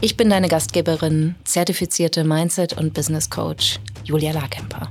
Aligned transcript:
Ich 0.00 0.16
bin 0.16 0.28
deine 0.28 0.48
Gastgeberin, 0.48 1.34
zertifizierte 1.44 2.24
Mindset- 2.24 2.76
und 2.76 2.92
Business 2.92 3.30
Coach 3.30 3.78
Julia 4.04 4.32
Larkemper. 4.32 4.90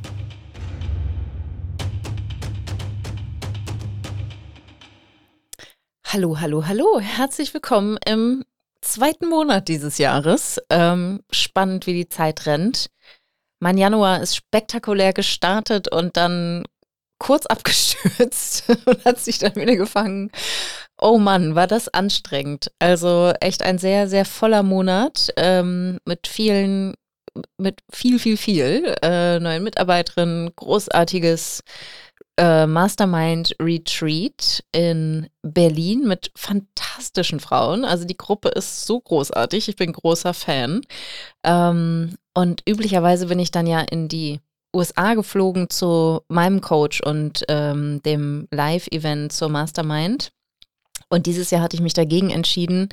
Hallo, 6.07 6.39
hallo, 6.39 6.65
hallo. 6.67 6.99
Herzlich 6.99 7.53
willkommen 7.53 7.97
im 8.05 8.43
zweiten 8.81 9.27
Monat 9.27 9.67
dieses 9.67 9.97
Jahres. 9.97 10.59
Ähm, 10.69 11.21
spannend, 11.31 11.87
wie 11.87 11.93
die 11.93 12.09
Zeit 12.09 12.45
rennt. 12.45 12.89
Mein 13.59 13.77
Januar 13.77 14.21
ist 14.21 14.35
spektakulär 14.35 15.13
gestartet 15.13 15.91
und 15.91 16.17
dann 16.17 16.63
kurz 17.17 17.45
abgestürzt 17.47 18.65
und 18.85 19.05
hat 19.05 19.19
sich 19.19 19.39
dann 19.39 19.55
wieder 19.55 19.75
gefangen. 19.75 20.31
Oh 21.05 21.17
Mann, 21.17 21.53
war 21.53 21.67
das 21.67 21.89
anstrengend. 21.89 22.71
Also 22.79 23.33
echt 23.41 23.61
ein 23.61 23.77
sehr, 23.77 24.07
sehr 24.07 24.23
voller 24.23 24.63
Monat 24.63 25.33
ähm, 25.35 25.97
mit 26.05 26.27
vielen, 26.27 26.93
mit 27.57 27.81
viel, 27.91 28.19
viel, 28.19 28.37
viel 28.37 28.95
äh, 29.01 29.37
neuen 29.37 29.65
Mitarbeiterinnen, 29.65 30.55
großartiges 30.55 31.61
äh, 32.39 32.65
Mastermind 32.67 33.53
Retreat 33.61 34.63
in 34.71 35.27
Berlin 35.41 36.07
mit 36.07 36.31
fantastischen 36.37 37.41
Frauen. 37.41 37.83
Also 37.83 38.05
die 38.05 38.15
Gruppe 38.15 38.47
ist 38.47 38.85
so 38.85 39.01
großartig. 39.01 39.67
Ich 39.67 39.75
bin 39.75 39.91
großer 39.91 40.33
Fan. 40.33 40.83
Ähm, 41.43 42.15
und 42.33 42.63
üblicherweise 42.65 43.27
bin 43.27 43.39
ich 43.39 43.51
dann 43.51 43.67
ja 43.67 43.81
in 43.81 44.07
die 44.07 44.39
USA 44.73 45.15
geflogen 45.15 45.69
zu 45.69 46.21
meinem 46.29 46.61
Coach 46.61 47.01
und 47.01 47.43
ähm, 47.49 48.01
dem 48.03 48.47
Live-Event 48.51 49.33
zur 49.33 49.49
Mastermind. 49.49 50.31
Und 51.09 51.25
dieses 51.25 51.51
Jahr 51.51 51.61
hatte 51.61 51.75
ich 51.75 51.81
mich 51.81 51.93
dagegen 51.93 52.29
entschieden. 52.29 52.89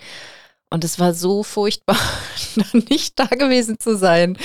Und 0.73 0.85
es 0.85 1.01
war 1.01 1.15
so 1.15 1.43
furchtbar, 1.43 1.99
nicht 2.91 3.19
da 3.19 3.27
gewesen 3.27 3.79
zu 3.81 3.97
sein. 3.97 4.39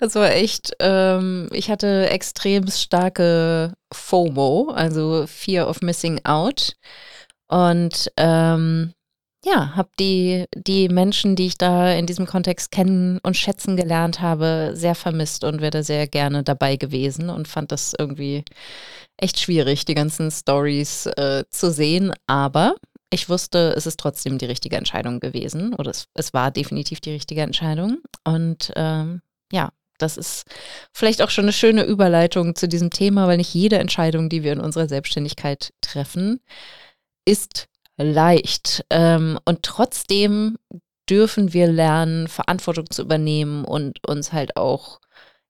Das 0.00 0.14
war 0.14 0.30
echt, 0.30 0.72
ähm, 0.78 1.48
ich 1.52 1.70
hatte 1.70 2.08
extrem 2.08 2.68
starke 2.68 3.74
FOMO, 3.92 4.70
also 4.70 5.26
Fear 5.26 5.68
of 5.68 5.80
Missing 5.82 6.24
Out. 6.24 6.74
Und 7.48 8.12
ähm, 8.16 8.94
ja, 9.44 9.74
habe 9.74 9.90
die, 9.98 10.44
die 10.54 10.88
Menschen, 10.88 11.34
die 11.34 11.46
ich 11.46 11.58
da 11.58 11.92
in 11.92 12.06
diesem 12.06 12.26
Kontext 12.26 12.70
kennen 12.70 13.18
und 13.24 13.36
schätzen 13.36 13.76
gelernt 13.76 14.20
habe, 14.20 14.70
sehr 14.74 14.94
vermisst 14.94 15.42
und 15.42 15.60
wäre 15.60 15.82
sehr 15.82 16.06
gerne 16.06 16.44
dabei 16.44 16.76
gewesen 16.76 17.28
und 17.28 17.48
fand 17.48 17.72
das 17.72 17.92
irgendwie 17.98 18.44
echt 19.16 19.40
schwierig, 19.40 19.84
die 19.84 19.94
ganzen 19.94 20.30
Stories 20.30 21.06
äh, 21.06 21.42
zu 21.50 21.72
sehen. 21.72 22.12
Aber 22.28 22.76
ich 23.12 23.28
wusste, 23.28 23.74
es 23.76 23.86
ist 23.86 24.00
trotzdem 24.00 24.38
die 24.38 24.46
richtige 24.46 24.76
Entscheidung 24.76 25.20
gewesen 25.20 25.74
oder 25.74 25.90
es, 25.90 26.08
es 26.14 26.32
war 26.32 26.50
definitiv 26.50 27.00
die 27.00 27.12
richtige 27.12 27.42
Entscheidung. 27.42 27.98
Und 28.24 28.72
ähm, 28.74 29.20
ja, 29.52 29.70
das 29.98 30.16
ist 30.16 30.44
vielleicht 30.92 31.22
auch 31.22 31.30
schon 31.30 31.44
eine 31.44 31.52
schöne 31.52 31.84
Überleitung 31.84 32.54
zu 32.54 32.68
diesem 32.68 32.90
Thema, 32.90 33.26
weil 33.28 33.36
nicht 33.36 33.54
jede 33.54 33.78
Entscheidung, 33.78 34.28
die 34.28 34.42
wir 34.42 34.52
in 34.52 34.60
unserer 34.60 34.88
Selbstständigkeit 34.88 35.72
treffen, 35.80 36.40
ist 37.24 37.68
leicht. 37.98 38.84
Ähm, 38.90 39.38
und 39.44 39.62
trotzdem 39.62 40.58
dürfen 41.08 41.52
wir 41.52 41.66
lernen, 41.66 42.28
Verantwortung 42.28 42.90
zu 42.90 43.02
übernehmen 43.02 43.64
und 43.64 44.06
uns 44.08 44.32
halt 44.32 44.56
auch, 44.56 45.00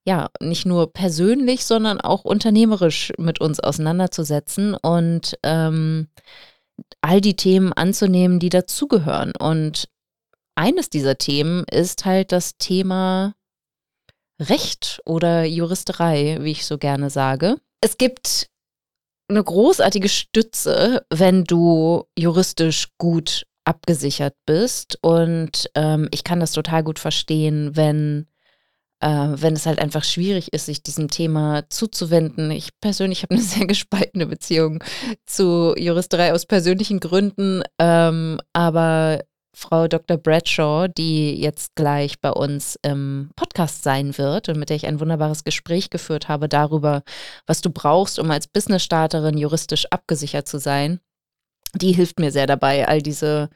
ja, 0.05 0.31
nicht 0.41 0.67
nur 0.67 0.93
persönlich, 0.93 1.65
sondern 1.65 2.01
auch 2.01 2.25
unternehmerisch 2.25 3.13
mit 3.19 3.41
uns 3.41 3.61
auseinanderzusetzen 3.61 4.75
und 4.75 5.39
ähm, 5.45 6.09
all 7.01 7.21
die 7.21 7.37
Themen 7.37 7.73
anzunehmen, 7.73 8.39
die 8.39 8.49
dazugehören. 8.49 9.33
Und 9.39 9.89
eines 10.55 10.91
dieser 10.91 11.19
Themen 11.19 11.65
ist 11.71 12.05
halt 12.05 12.33
das 12.33 12.57
Thema 12.59 13.35
Recht 14.41 15.01
oder 15.05 15.45
Juristerei, 15.45 16.39
wie 16.41 16.53
ich 16.53 16.67
so 16.67 16.79
gerne 16.79 17.11
sage. 17.11 17.57
Es 17.81 17.99
gibt 17.99 18.49
eine 19.29 19.43
großartige 19.43 20.09
Stütze, 20.09 21.07
wenn 21.11 21.45
du 21.45 22.05
juristisch 22.19 22.89
gut 22.99 23.47
abgesichert 23.65 24.35
bist. 24.47 24.99
Und 25.03 25.71
ähm, 25.75 26.09
ich 26.11 26.25
kann 26.25 26.41
das 26.41 26.53
total 26.53 26.83
gut 26.83 26.99
verstehen, 26.99 27.77
wenn, 27.77 28.27
wenn 29.09 29.55
es 29.55 29.67
halt 29.67 29.81
einfach 29.81 30.05
schwierig 30.05 30.53
ist, 30.53 30.67
sich 30.67 30.83
diesem 30.83 31.09
Thema 31.09 31.65
zuzuwenden. 31.69 32.51
Ich 32.51 32.71
persönlich 32.81 33.23
habe 33.23 33.35
eine 33.35 33.43
sehr 33.43 33.67
gespaltene 33.67 34.27
Beziehung 34.27 34.83
zu 35.27 35.75
Juristerei 35.77 36.33
aus 36.33 36.47
persönlichen 36.47 37.01
Gründen. 37.01 37.63
Ähm, 37.79 38.41
aber 38.53 39.21
Frau 39.55 39.87
Dr. 39.87 40.17
Bradshaw, 40.17 40.89
die 40.89 41.35
jetzt 41.35 41.75
gleich 41.75 42.21
bei 42.21 42.31
uns 42.31 42.79
im 42.83 43.31
Podcast 43.37 43.83
sein 43.83 44.17
wird 44.17 44.49
und 44.49 44.59
mit 44.59 44.71
der 44.71 44.77
ich 44.77 44.87
ein 44.87 44.99
wunderbares 44.99 45.45
Gespräch 45.45 45.91
geführt 45.91 46.29
habe 46.29 46.49
darüber, 46.49 47.03
was 47.47 47.61
du 47.61 47.71
brauchst, 47.71 48.19
um 48.19 48.31
als 48.31 48.47
Business-Starterin 48.49 49.37
juristisch 49.37 49.87
abgesichert 49.91 50.49
zu 50.49 50.59
sein. 50.59 51.01
Die 51.75 51.93
hilft 51.93 52.19
mir 52.19 52.33
sehr 52.33 52.47
dabei, 52.47 52.89
all 52.89 53.03
diese 53.03 53.51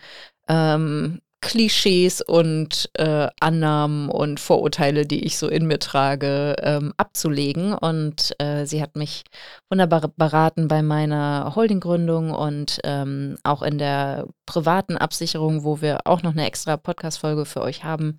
ähm, 0.49 1.21
Klischees 1.43 2.23
und 2.23 2.91
äh, 2.95 3.29
Annahmen 3.41 4.09
und 4.09 4.41
Vorurteile, 4.41 5.07
die 5.07 5.25
ich 5.25 5.39
so 5.39 5.49
in 5.49 5.67
mir 5.67 5.79
trage, 5.79 6.57
ähm, 6.61 6.93
abzulegen. 6.97 7.75
Und 7.75 8.35
äh, 8.41 8.65
sie 8.65 8.83
hat 8.83 8.97
mich 8.97 9.25
wunderbar 9.71 10.13
beraten 10.17 10.67
bei 10.69 10.83
meiner 10.83 11.53
Holdinggründung 11.55 12.31
und 12.31 12.81
ähm, 12.85 13.37
auch 13.45 13.63
in 13.63 13.79
der 13.79 14.27
privaten 14.47 14.97
Absicherung, 14.97 15.63
wo 15.63 15.81
wir 15.81 16.07
auch 16.07 16.23
noch 16.23 16.33
eine 16.33 16.47
extra 16.47 16.77
Podcast-Folge 16.77 17.45
für 17.45 17.61
euch 17.61 17.85
haben. 17.85 18.19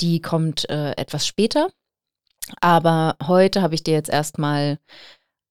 Die 0.00 0.20
kommt 0.20 0.68
äh, 0.70 0.92
etwas 0.92 1.26
später. 1.26 1.68
Aber 2.60 3.16
heute 3.26 3.62
habe 3.62 3.74
ich 3.74 3.84
dir 3.84 3.94
jetzt 3.94 4.10
erstmal 4.10 4.78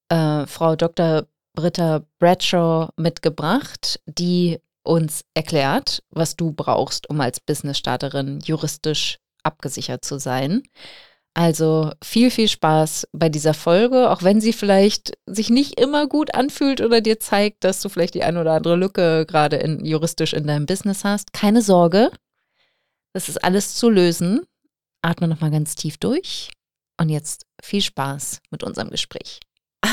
äh, 0.10 0.46
Frau 0.48 0.76
Dr. 0.76 1.28
Britta 1.56 2.06
Bradshaw 2.20 2.90
mitgebracht, 2.98 4.02
die 4.06 4.60
uns 4.86 5.24
erklärt, 5.34 6.04
was 6.10 6.36
du 6.36 6.52
brauchst, 6.52 7.10
um 7.10 7.20
als 7.22 7.40
Business-Starterin 7.40 8.40
juristisch 8.40 9.20
abgesichert 9.44 10.06
zu 10.06 10.20
sein. 10.20 10.64
Also 11.34 11.92
viel, 12.02 12.32
viel 12.32 12.48
Spaß 12.48 13.10
bei 13.12 13.28
dieser 13.28 13.54
Folge, 13.54 14.10
auch 14.10 14.24
wenn 14.24 14.40
sie 14.40 14.54
vielleicht 14.54 15.18
sich 15.26 15.50
nicht 15.50 15.80
immer 15.80 16.08
gut 16.08 16.34
anfühlt 16.34 16.80
oder 16.80 17.02
dir 17.02 17.20
zeigt, 17.20 17.66
dass 17.66 17.82
du 17.82 17.90
vielleicht 17.90 18.14
die 18.14 18.24
eine 18.24 18.40
oder 18.40 18.54
andere 18.54 18.78
Lücke 18.78 19.26
gerade 19.26 19.58
in, 19.58 19.84
juristisch 19.84 20.32
in 20.32 20.48
deinem 20.48 20.66
Business 20.66 21.04
hast. 21.04 21.34
Keine 21.34 21.62
Sorge, 21.62 22.10
das 23.12 23.28
ist 23.28 23.44
alles 23.44 23.76
zu 23.76 23.90
lösen. 23.90 24.46
Atme 25.02 25.28
nochmal 25.28 25.52
ganz 25.52 25.76
tief 25.76 25.98
durch 25.98 26.52
und 27.00 27.10
jetzt 27.10 27.46
viel 27.62 27.82
Spaß 27.82 28.42
mit 28.50 28.64
unserem 28.64 28.90
Gespräch. 28.90 29.42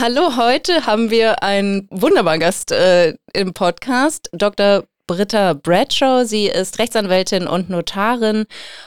Hallo, 0.01 0.37
heute 0.37 0.87
haben 0.87 1.11
wir 1.11 1.43
einen 1.43 1.87
wunderbaren 1.91 2.41
Gast 2.41 2.73
äh, 2.73 3.15
im 3.35 3.53
Podcast, 3.53 4.31
Dr. 4.33 4.85
Britta 5.07 5.53
Bradshaw. 5.53 6.25
Sie 6.25 6.47
ist 6.47 6.79
Rechtsanwältin 6.79 7.47
und 7.47 7.69
Notarin 7.69 8.47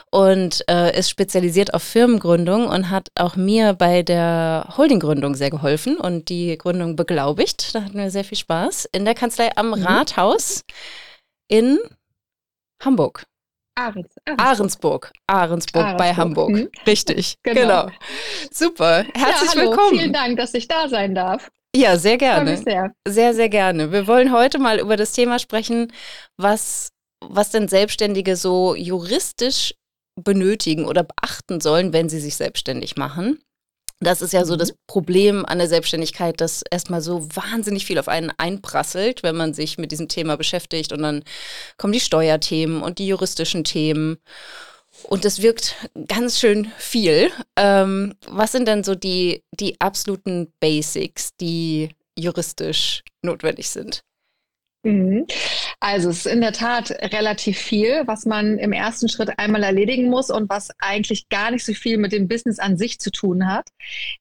und 0.09 0.63
äh, 0.67 0.97
ist 0.97 1.11
spezialisiert 1.11 1.75
auf 1.75 1.83
Firmengründung 1.83 2.67
und 2.67 2.89
hat 2.89 3.09
auch 3.19 3.35
mir 3.35 3.73
bei 3.73 4.01
der 4.01 4.73
Holdinggründung 4.77 5.35
sehr 5.35 5.51
geholfen 5.51 5.97
und 5.97 6.29
die 6.29 6.57
Gründung 6.57 6.95
beglaubigt. 6.95 7.75
Da 7.75 7.83
hatten 7.83 7.97
wir 7.97 8.09
sehr 8.09 8.23
viel 8.23 8.37
Spaß 8.37 8.85
in 8.91 9.05
der 9.05 9.13
Kanzlei 9.13 9.55
am 9.55 9.67
mhm. 9.67 9.85
Rathaus 9.85 10.63
in 11.47 11.77
Hamburg. 12.83 13.25
Ahrens, 13.75 14.07
Ahrensburg. 14.37 15.11
Ahrensburg. 15.27 15.83
Ahrensburg 15.83 15.97
bei 15.97 16.13
Hamburg. 16.13 16.49
Mhm. 16.51 16.69
Richtig. 16.87 17.35
genau. 17.43 17.61
genau. 17.61 17.91
Super. 18.51 19.05
Herzlich 19.13 19.53
ja, 19.53 19.59
hallo. 19.59 19.71
willkommen. 19.71 19.99
Vielen 19.99 20.13
Dank, 20.13 20.37
dass 20.37 20.53
ich 20.53 20.67
da 20.67 20.87
sein 20.87 21.13
darf. 21.13 21.51
Ja, 21.75 21.97
sehr 21.97 22.17
gerne. 22.17 22.55
Sehr. 22.55 22.93
sehr, 23.05 23.33
sehr 23.33 23.49
gerne. 23.49 23.91
Wir 23.91 24.07
wollen 24.07 24.31
heute 24.31 24.59
mal 24.59 24.79
über 24.79 24.95
das 24.95 25.11
Thema 25.11 25.39
sprechen, 25.39 25.91
was, 26.37 26.93
was 27.21 27.49
denn 27.49 27.67
Selbstständige 27.67 28.37
so 28.37 28.75
juristisch 28.75 29.75
benötigen 30.15 30.85
oder 30.85 31.03
beachten 31.03 31.59
sollen, 31.59 31.91
wenn 31.91 32.07
sie 32.07 32.21
sich 32.21 32.37
selbstständig 32.37 32.95
machen. 32.95 33.39
Das 33.99 34.21
ist 34.21 34.33
ja 34.33 34.45
so 34.45 34.55
das 34.55 34.71
mhm. 34.71 34.77
Problem 34.87 35.45
an 35.45 35.57
der 35.57 35.69
Selbstständigkeit, 35.69 36.41
dass 36.41 36.63
erstmal 36.69 37.01
so 37.01 37.27
wahnsinnig 37.35 37.85
viel 37.85 37.97
auf 37.97 38.07
einen 38.07 38.31
einprasselt, 38.37 39.23
wenn 39.23 39.35
man 39.35 39.53
sich 39.53 39.77
mit 39.77 39.91
diesem 39.91 40.09
Thema 40.09 40.35
beschäftigt 40.37 40.91
und 40.91 41.01
dann 41.01 41.23
kommen 41.77 41.93
die 41.93 41.99
Steuerthemen 41.99 42.81
und 42.81 42.99
die 42.99 43.07
juristischen 43.07 43.63
Themen. 43.63 44.17
Und 45.03 45.25
das 45.25 45.41
wirkt 45.41 45.75
ganz 46.07 46.39
schön 46.39 46.71
viel. 46.77 47.31
Ähm, 47.57 48.15
was 48.27 48.53
sind 48.53 48.67
denn 48.67 48.83
so 48.83 48.95
die, 48.95 49.43
die 49.51 49.79
absoluten 49.79 50.51
Basics, 50.59 51.35
die 51.35 51.89
juristisch 52.17 53.03
notwendig 53.21 53.69
sind? 53.69 54.03
Mhm. 54.85 55.25
Also 55.79 56.09
es 56.09 56.25
ist 56.25 56.31
in 56.31 56.41
der 56.41 56.53
Tat 56.53 56.91
relativ 56.91 57.57
viel, 57.57 58.03
was 58.05 58.25
man 58.25 58.57
im 58.59 58.71
ersten 58.71 59.09
Schritt 59.09 59.37
einmal 59.37 59.63
erledigen 59.63 60.09
muss 60.09 60.29
und 60.29 60.49
was 60.49 60.69
eigentlich 60.79 61.27
gar 61.29 61.51
nicht 61.51 61.65
so 61.65 61.73
viel 61.73 61.97
mit 61.97 62.11
dem 62.11 62.27
Business 62.27 62.59
an 62.59 62.77
sich 62.77 62.99
zu 62.99 63.11
tun 63.11 63.47
hat, 63.47 63.67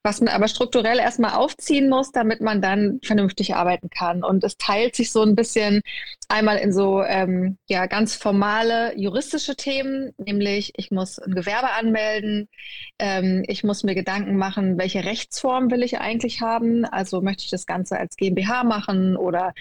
was 0.03 0.21
man 0.21 0.35
aber 0.35 0.49
strukturell 0.49 0.99
erstmal 0.99 1.35
aufziehen 1.35 1.89
muss, 1.89 2.13
damit 2.13 2.41
man 2.41 2.61
dann 2.63 2.99
vernünftig 3.03 3.55
arbeiten 3.55 3.91
kann. 3.91 4.25
Und 4.25 4.43
es 4.43 4.57
teilt 4.57 4.97
sich 4.97 5.13
so 5.13 5.23
ein 5.23 5.35
bisschen 5.35 5.83
einmal 6.29 6.57
in 6.57 6.73
so 6.73 7.03
ähm, 7.03 7.59
ja 7.69 7.87
ganz 7.87 8.15
formale 8.15 8.99
juristische 8.99 9.57
Themen, 9.57 10.13
nämlich 10.17 10.73
ich 10.77 10.91
muss 10.91 11.19
ein 11.19 11.35
Gewerbe 11.35 11.71
anmelden, 11.73 12.49
ähm, 12.99 13.45
ich 13.47 13.65
muss 13.65 13.85
mir 13.85 13.95
Gedanken 13.95 14.37
machen, 14.37 14.79
welche 14.79 15.05
Rechtsform 15.05 15.71
will 15.71 15.83
ich 15.83 15.99
eigentlich 15.99 16.41
haben. 16.41 16.85
Also 16.85 17.21
möchte 17.21 17.45
ich 17.45 17.51
das 17.51 17.67
Ganze 17.67 17.99
als 17.99 18.17
GmbH 18.17 18.65
machen 18.65 19.17
oder 19.17 19.53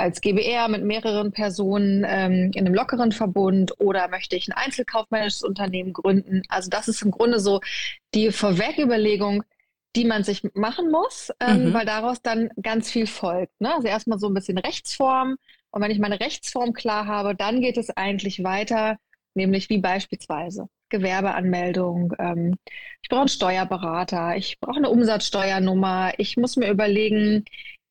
als 0.00 0.20
GBR 0.20 0.68
mit 0.68 0.82
mehreren 0.82 1.30
Personen 1.30 2.04
ähm, 2.08 2.50
in 2.54 2.66
einem 2.66 2.74
lockeren 2.74 3.12
Verbund 3.12 3.78
oder 3.78 4.08
möchte 4.08 4.36
ich 4.36 4.48
ein 4.48 4.52
einzelkaufmännisches 4.52 5.42
Unternehmen 5.42 5.92
gründen? 5.92 6.42
Also 6.48 6.70
das 6.70 6.88
ist 6.88 7.02
im 7.02 7.10
Grunde 7.10 7.38
so 7.38 7.60
die 8.14 8.32
Vorwegüberlegung, 8.32 9.44
die 9.96 10.04
man 10.04 10.24
sich 10.24 10.42
machen 10.54 10.90
muss, 10.90 11.30
ähm, 11.40 11.66
mhm. 11.66 11.74
weil 11.74 11.86
daraus 11.86 12.22
dann 12.22 12.50
ganz 12.60 12.90
viel 12.90 13.06
folgt. 13.06 13.60
Ne? 13.60 13.74
Also 13.74 13.88
erstmal 13.88 14.18
so 14.18 14.28
ein 14.28 14.34
bisschen 14.34 14.58
Rechtsform. 14.58 15.36
Und 15.70 15.82
wenn 15.82 15.90
ich 15.90 15.98
meine 15.98 16.20
Rechtsform 16.20 16.72
klar 16.72 17.06
habe, 17.06 17.34
dann 17.34 17.60
geht 17.60 17.76
es 17.76 17.90
eigentlich 17.90 18.42
weiter, 18.42 18.98
nämlich 19.34 19.68
wie 19.68 19.78
beispielsweise 19.78 20.68
Gewerbeanmeldung. 20.88 22.14
Ähm, 22.18 22.56
ich 23.02 23.08
brauche 23.08 23.20
einen 23.20 23.28
Steuerberater, 23.28 24.36
ich 24.36 24.58
brauche 24.60 24.78
eine 24.78 24.90
Umsatzsteuernummer, 24.90 26.12
ich 26.18 26.36
muss 26.36 26.56
mir 26.56 26.70
überlegen, 26.70 27.44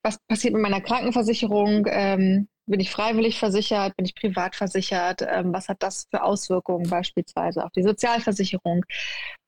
was 0.03 0.17
passiert 0.27 0.53
mit 0.53 0.61
meiner 0.61 0.81
Krankenversicherung? 0.81 1.85
Ähm, 1.89 2.47
bin 2.65 2.79
ich 2.79 2.91
freiwillig 2.91 3.39
versichert? 3.39 3.95
Bin 3.97 4.05
ich 4.05 4.15
privat 4.15 4.55
versichert? 4.55 5.21
Ähm, 5.27 5.51
was 5.53 5.69
hat 5.69 5.81
das 5.81 6.07
für 6.11 6.23
Auswirkungen 6.23 6.89
beispielsweise 6.89 7.63
auf 7.63 7.71
die 7.71 7.83
Sozialversicherung? 7.83 8.85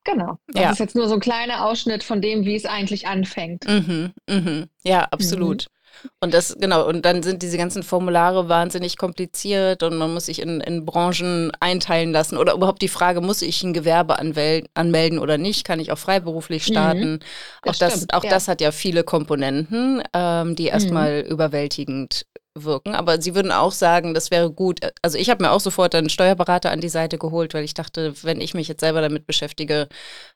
Genau. 0.03 0.39
Das 0.47 0.63
ja. 0.63 0.71
ist 0.71 0.79
jetzt 0.79 0.95
nur 0.95 1.07
so 1.07 1.15
ein 1.15 1.19
kleiner 1.19 1.65
Ausschnitt 1.65 2.03
von 2.03 2.21
dem, 2.21 2.45
wie 2.45 2.55
es 2.55 2.65
eigentlich 2.65 3.07
anfängt. 3.07 3.67
Mhm, 3.67 4.13
mhm. 4.27 4.67
Ja, 4.83 5.03
absolut. 5.11 5.67
Mhm. 5.69 5.80
Und 6.19 6.33
das, 6.33 6.55
genau, 6.59 6.87
und 6.87 7.05
dann 7.05 7.23
sind 7.23 7.41
diese 7.41 7.57
ganzen 7.57 7.83
Formulare 7.83 8.49
wahnsinnig 8.49 8.97
kompliziert 8.97 9.83
und 9.83 9.97
man 9.97 10.13
muss 10.13 10.25
sich 10.25 10.41
in, 10.41 10.61
in 10.61 10.85
Branchen 10.85 11.51
einteilen 11.59 12.11
lassen. 12.11 12.37
Oder 12.37 12.53
überhaupt 12.53 12.81
die 12.81 12.87
Frage, 12.87 13.21
muss 13.21 13.41
ich 13.41 13.63
ein 13.63 13.73
Gewerbe 13.73 14.17
anmelden 14.19 15.19
oder 15.19 15.37
nicht? 15.37 15.65
Kann 15.65 15.79
ich 15.79 15.91
auch 15.91 15.97
freiberuflich 15.97 16.67
mhm. 16.67 16.73
starten? 16.73 17.11
Mhm. 17.11 17.19
Das 17.63 17.75
auch, 17.75 17.79
das, 17.79 18.07
auch 18.11 18.23
ja. 18.23 18.29
das 18.29 18.47
hat 18.47 18.61
ja 18.61 18.71
viele 18.71 19.03
Komponenten, 19.03 20.03
ähm, 20.13 20.55
die 20.55 20.67
erstmal 20.67 21.23
mhm. 21.23 21.29
überwältigend 21.29 22.25
wirken. 22.55 22.95
Aber 22.95 23.21
Sie 23.21 23.35
würden 23.35 23.51
auch 23.51 23.71
sagen, 23.71 24.13
das 24.13 24.31
wäre 24.31 24.51
gut. 24.51 24.79
Also 25.01 25.17
ich 25.17 25.29
habe 25.29 25.43
mir 25.43 25.51
auch 25.51 25.59
sofort 25.59 25.95
einen 25.95 26.09
Steuerberater 26.09 26.71
an 26.71 26.81
die 26.81 26.89
Seite 26.89 27.17
geholt, 27.17 27.53
weil 27.53 27.63
ich 27.63 27.73
dachte, 27.73 28.13
wenn 28.23 28.41
ich 28.41 28.53
mich 28.53 28.67
jetzt 28.67 28.81
selber 28.81 29.01
damit 29.01 29.25
beschäftige, 29.25 29.87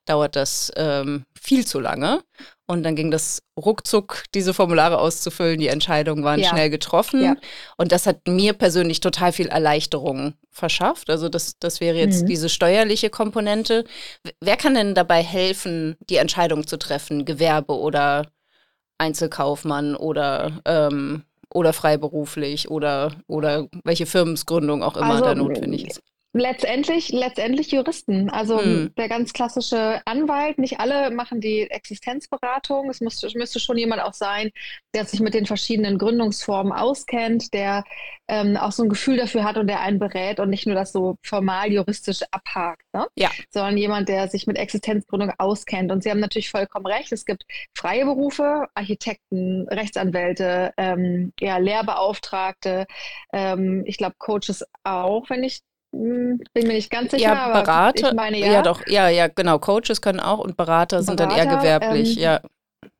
dauert 0.06 0.36
das 0.36 0.72
ähm, 0.76 1.26
viel 1.40 1.66
zu 1.66 1.80
lange. 1.80 2.22
Und 2.68 2.84
dann 2.84 2.96
ging 2.96 3.12
das 3.12 3.44
ruckzuck, 3.60 4.24
diese 4.34 4.54
Formulare 4.54 4.98
auszufüllen. 4.98 5.60
Die 5.60 5.68
Entscheidungen 5.68 6.24
waren 6.24 6.40
ja. 6.40 6.50
schnell 6.50 6.70
getroffen. 6.70 7.24
Ja. 7.24 7.36
Und 7.78 7.92
das 7.92 8.08
hat 8.08 8.28
mir 8.28 8.54
persönlich 8.54 9.02
total 9.02 9.32
viel 9.32 9.48
Erleichterung 9.48 10.34
verschafft. 10.50 11.10
Also 11.10 11.30
das, 11.30 11.60
das 11.60 11.80
wäre 11.80 11.98
jetzt 11.98 12.24
mhm. 12.24 12.28
diese 12.28 12.50
steuerliche 12.50 13.10
Komponente. 13.10 13.86
Wer 14.42 14.58
kann 14.58 14.74
denn 14.74 14.96
dabei 14.96 15.22
helfen, 15.22 15.96
die 16.10 16.16
Entscheidung 16.16 16.66
zu 16.66 16.78
treffen? 16.78 17.26
Gewerbe 17.26 17.78
oder 17.78 18.26
Einzelkaufmann 18.98 19.96
oder 19.96 20.62
ähm, 20.66 21.24
oder 21.54 21.74
freiberuflich 21.74 22.70
oder, 22.70 23.12
oder 23.28 23.68
welche 23.84 24.06
Firmensgründung 24.06 24.84
auch 24.84 24.98
immer 24.98 25.12
also, 25.12 25.26
da 25.26 25.36
notwendig 25.36 25.88
ist. 25.88 26.02
Letztendlich, 26.38 27.14
letztendlich 27.14 27.72
Juristen. 27.72 28.30
Also 28.30 28.60
hm. 28.60 28.94
der 28.98 29.08
ganz 29.08 29.32
klassische 29.32 30.02
Anwalt. 30.04 30.58
Nicht 30.58 30.82
alle 30.82 31.10
machen 31.10 31.40
die 31.40 31.62
Existenzberatung. 31.62 32.90
Es 32.90 33.00
müsste, 33.00 33.30
müsste 33.38 33.62
schon 33.62 33.78
jemand 33.78 34.02
auch 34.02 34.14
sein, 34.14 34.52
der 34.94 35.06
sich 35.06 35.22
mit 35.22 35.34
den 35.34 35.46
verschiedenen 35.46 35.98
Gründungsformen 35.98 36.74
auskennt, 36.74 37.54
der 37.54 37.86
ähm, 38.28 38.58
auch 38.58 38.74
so 38.74 38.84
ein 38.84 38.90
Gefühl 38.90 39.16
dafür 39.16 39.46
hat 39.46 39.58
und 39.58 39.68
der 39.68 39.80
einen 39.80 39.98
berät 39.98 40.42
und 40.42 40.50
nicht 40.50 40.66
nur 40.66 40.76
das 40.76 40.92
so 40.92 41.16
formal 41.24 41.72
juristisch 41.72 42.20
abhakt, 42.32 42.84
ne? 42.94 43.08
ja. 43.16 43.30
sondern 43.50 43.78
jemand, 43.78 44.10
der 44.10 44.28
sich 44.28 44.46
mit 44.46 44.58
Existenzgründung 44.58 45.32
auskennt. 45.38 45.90
Und 45.90 46.04
Sie 46.04 46.12
haben 46.12 46.20
natürlich 46.20 46.50
vollkommen 46.50 46.86
recht. 46.86 47.14
Es 47.14 47.24
gibt 47.24 47.46
freie 47.74 48.04
Berufe, 48.04 48.68
Architekten, 48.74 49.70
Rechtsanwälte, 49.70 50.74
ähm, 50.76 51.32
ja, 51.40 51.60
Lehrbeauftragte. 51.60 52.88
Ähm, 53.32 53.84
ich 53.86 53.96
glaube 53.98 54.16
Coaches 54.18 54.66
auch, 54.84 55.30
wenn 55.30 55.46
ich 55.46 55.62
bin 55.96 56.68
mir 56.68 56.74
nicht 56.74 56.92
ganz 56.92 57.12
sicher, 57.12 57.34
ja, 57.34 57.62
Berater, 57.62 58.08
aber 58.08 58.10
ich 58.10 58.14
meine 58.14 58.38
ja. 58.40 58.52
Ja, 58.52 58.62
doch, 58.62 58.86
ja, 58.88 59.10
ja, 59.10 59.28
genau. 59.28 59.60
Coaches 59.60 60.02
können 60.02 60.20
auch 60.20 60.40
und 60.40 60.58
Berater, 60.58 60.98
Berater 60.98 61.04
sind 61.04 61.20
dann 61.20 61.32
eher 61.32 61.46
gewerblich, 61.46 62.18
ähm, 62.18 62.24
ja. 62.24 62.42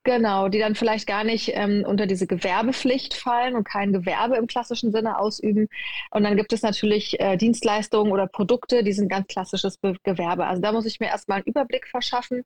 Genau, 0.04 0.50
die 0.50 0.60
dann 0.60 0.76
vielleicht 0.76 1.08
gar 1.08 1.24
nicht 1.24 1.52
ähm, 1.54 1.84
unter 1.86 2.06
diese 2.06 2.28
Gewerbepflicht 2.28 3.16
fallen 3.16 3.56
und 3.56 3.64
kein 3.64 3.92
Gewerbe 3.92 4.36
im 4.36 4.46
klassischen 4.46 4.92
Sinne 4.92 5.18
ausüben. 5.18 5.68
Und 6.12 6.24
dann 6.24 6.38
gibt 6.38 6.54
es 6.54 6.62
natürlich 6.62 7.20
äh, 7.20 7.38
Dienstleistungen 7.38 8.12
oder 8.12 8.28
Produkte, 8.28 8.84
die 8.84 8.94
sind 8.94 9.10
ganz 9.10 9.28
klassisches 9.28 9.78
Be 9.78 9.96
Gewerbe. 10.04 10.46
Also 10.46 10.62
da 10.62 10.72
muss 10.72 10.86
ich 10.86 11.00
mir 11.00 11.08
erstmal 11.08 11.38
einen 11.38 11.48
Überblick 11.48 11.88
verschaffen. 11.88 12.44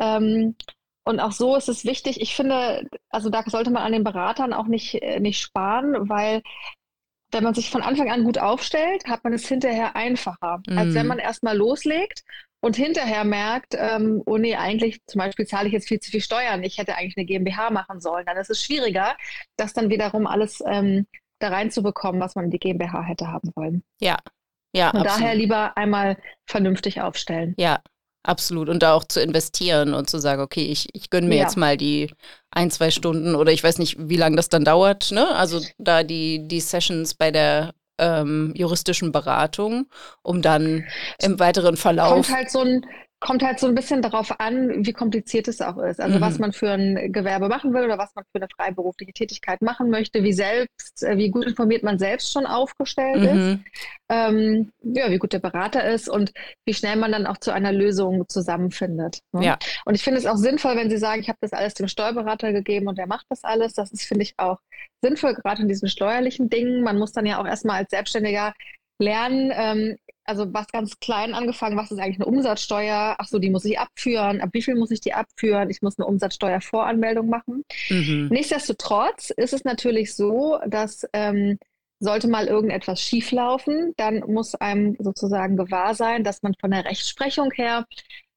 Ähm, 0.00 0.56
und 1.04 1.20
auch 1.20 1.30
so 1.30 1.54
ist 1.54 1.68
es 1.68 1.84
wichtig. 1.84 2.20
Ich 2.20 2.34
finde, 2.34 2.88
also 3.10 3.30
da 3.30 3.44
sollte 3.46 3.70
man 3.70 3.84
an 3.84 3.92
den 3.92 4.02
Beratern 4.02 4.52
auch 4.52 4.66
nicht, 4.66 5.00
äh, 5.00 5.20
nicht 5.20 5.40
sparen, 5.40 6.08
weil 6.08 6.42
wenn 7.32 7.44
man 7.44 7.54
sich 7.54 7.70
von 7.70 7.82
Anfang 7.82 8.10
an 8.10 8.24
gut 8.24 8.38
aufstellt, 8.38 9.04
hat 9.06 9.24
man 9.24 9.32
es 9.32 9.48
hinterher 9.48 9.96
einfacher, 9.96 10.62
mhm. 10.66 10.78
als 10.78 10.94
wenn 10.94 11.02
mhm. 11.02 11.08
man 11.08 11.18
erstmal 11.18 11.56
loslegt 11.56 12.22
und 12.60 12.76
hinterher 12.76 13.24
merkt, 13.24 13.74
ähm, 13.76 14.22
oh 14.26 14.38
nee, 14.38 14.56
eigentlich 14.56 15.00
zum 15.06 15.18
Beispiel 15.18 15.46
zahle 15.46 15.68
ich 15.68 15.72
jetzt 15.72 15.88
viel 15.88 16.00
zu 16.00 16.10
viel 16.10 16.20
Steuern, 16.20 16.62
ich 16.62 16.78
hätte 16.78 16.96
eigentlich 16.96 17.16
eine 17.16 17.26
GmbH 17.26 17.70
machen 17.70 18.00
sollen. 18.00 18.26
Dann 18.26 18.36
ist 18.36 18.50
es 18.50 18.62
schwieriger, 18.62 19.16
das 19.56 19.72
dann 19.72 19.90
wiederum 19.90 20.26
alles 20.26 20.62
ähm, 20.66 21.06
da 21.38 21.48
reinzubekommen, 21.48 22.20
was 22.20 22.34
man 22.34 22.46
in 22.46 22.50
die 22.50 22.58
GmbH 22.58 23.02
hätte 23.02 23.28
haben 23.28 23.50
wollen. 23.54 23.84
Ja, 24.00 24.16
ja. 24.72 24.90
Und 24.90 25.00
absolut. 25.00 25.20
daher 25.20 25.34
lieber 25.34 25.76
einmal 25.76 26.16
vernünftig 26.46 27.00
aufstellen. 27.00 27.54
Ja, 27.58 27.80
Absolut. 28.26 28.68
Und 28.68 28.82
da 28.82 28.92
auch 28.92 29.04
zu 29.04 29.20
investieren 29.20 29.94
und 29.94 30.10
zu 30.10 30.18
sagen, 30.18 30.42
okay, 30.42 30.64
ich, 30.64 30.88
ich 30.92 31.10
gönne 31.10 31.28
mir 31.28 31.36
ja. 31.36 31.42
jetzt 31.44 31.56
mal 31.56 31.76
die 31.76 32.10
ein, 32.50 32.72
zwei 32.72 32.90
Stunden 32.90 33.36
oder 33.36 33.52
ich 33.52 33.62
weiß 33.62 33.78
nicht, 33.78 33.96
wie 34.00 34.16
lange 34.16 34.34
das 34.34 34.48
dann 34.48 34.64
dauert, 34.64 35.12
ne? 35.12 35.28
Also 35.36 35.60
da 35.78 36.02
die, 36.02 36.48
die 36.48 36.58
Sessions 36.58 37.14
bei 37.14 37.30
der 37.30 37.72
ähm, 37.98 38.52
juristischen 38.56 39.12
Beratung, 39.12 39.86
um 40.22 40.42
dann 40.42 40.84
im 41.20 41.38
weiteren 41.38 41.76
Verlauf. 41.76 42.26
Kommt 42.26 42.36
halt 42.36 42.50
so 42.50 42.60
ein, 42.60 42.84
kommt 43.18 43.42
halt 43.42 43.58
so 43.58 43.66
ein 43.66 43.74
bisschen 43.74 44.02
darauf 44.02 44.40
an, 44.40 44.84
wie 44.84 44.92
kompliziert 44.92 45.48
es 45.48 45.62
auch 45.62 45.78
ist. 45.78 46.00
Also 46.00 46.18
mhm. 46.18 46.20
was 46.20 46.38
man 46.38 46.52
für 46.52 46.70
ein 46.70 47.12
Gewerbe 47.12 47.48
machen 47.48 47.72
will 47.72 47.84
oder 47.84 47.98
was 47.98 48.14
man 48.14 48.24
für 48.24 48.42
eine 48.42 48.48
freiberufliche 48.54 49.12
Tätigkeit 49.12 49.62
machen 49.62 49.90
möchte, 49.90 50.22
wie 50.22 50.34
selbst, 50.34 51.02
äh, 51.02 51.16
wie 51.16 51.30
gut 51.30 51.46
informiert 51.46 51.82
man 51.82 51.98
selbst 51.98 52.30
schon 52.30 52.44
aufgestellt 52.44 53.22
mhm. 53.22 53.24
ist, 53.24 53.58
ähm, 54.10 54.70
ja, 54.82 55.10
wie 55.10 55.18
gut 55.18 55.32
der 55.32 55.38
Berater 55.38 55.84
ist 55.88 56.08
und 56.08 56.32
wie 56.66 56.74
schnell 56.74 56.96
man 56.96 57.12
dann 57.12 57.26
auch 57.26 57.38
zu 57.38 57.52
einer 57.52 57.72
Lösung 57.72 58.28
zusammenfindet. 58.28 59.20
Ne? 59.32 59.46
Ja. 59.46 59.58
Und 59.86 59.94
ich 59.94 60.02
finde 60.02 60.18
es 60.20 60.26
auch 60.26 60.36
sinnvoll, 60.36 60.76
wenn 60.76 60.90
Sie 60.90 60.98
sagen, 60.98 61.20
ich 61.22 61.28
habe 61.28 61.38
das 61.40 61.52
alles 61.52 61.74
dem 61.74 61.88
Steuerberater 61.88 62.52
gegeben 62.52 62.86
und 62.86 62.98
der 62.98 63.06
macht 63.06 63.26
das 63.30 63.44
alles. 63.44 63.72
Das 63.72 63.92
ist, 63.92 64.04
finde 64.04 64.24
ich, 64.24 64.34
auch 64.36 64.58
sinnvoll, 65.02 65.34
gerade 65.34 65.62
in 65.62 65.68
diesen 65.68 65.88
steuerlichen 65.88 66.50
Dingen. 66.50 66.82
Man 66.82 66.98
muss 66.98 67.12
dann 67.12 67.26
ja 67.26 67.40
auch 67.40 67.46
erstmal 67.46 67.78
als 67.78 67.90
Selbstständiger 67.90 68.52
lernen, 68.98 69.52
ähm, 69.54 69.96
also 70.26 70.52
was 70.52 70.66
ganz 70.68 70.98
klein 71.00 71.34
angefangen, 71.34 71.76
was 71.76 71.90
ist 71.90 71.98
eigentlich 71.98 72.20
eine 72.20 72.26
Umsatzsteuer? 72.26 73.16
Ach 73.18 73.28
so, 73.28 73.38
die 73.38 73.50
muss 73.50 73.64
ich 73.64 73.78
abführen. 73.78 74.40
Ab 74.40 74.50
wie 74.52 74.62
viel 74.62 74.74
muss 74.74 74.90
ich 74.90 75.00
die 75.00 75.14
abführen? 75.14 75.70
Ich 75.70 75.82
muss 75.82 75.98
eine 75.98 76.06
Umsatzsteuervoranmeldung 76.06 77.28
machen. 77.28 77.64
Mhm. 77.88 78.28
Nichtsdestotrotz 78.30 79.30
ist 79.30 79.52
es 79.52 79.64
natürlich 79.64 80.14
so, 80.14 80.58
dass 80.66 81.06
ähm, 81.12 81.58
sollte 81.98 82.28
mal 82.28 82.46
irgendetwas 82.46 83.00
schieflaufen, 83.00 83.94
dann 83.96 84.20
muss 84.26 84.54
einem 84.54 84.96
sozusagen 84.98 85.56
gewahr 85.56 85.94
sein, 85.94 86.24
dass 86.24 86.42
man 86.42 86.54
von 86.60 86.70
der 86.70 86.84
Rechtsprechung 86.84 87.50
her 87.52 87.86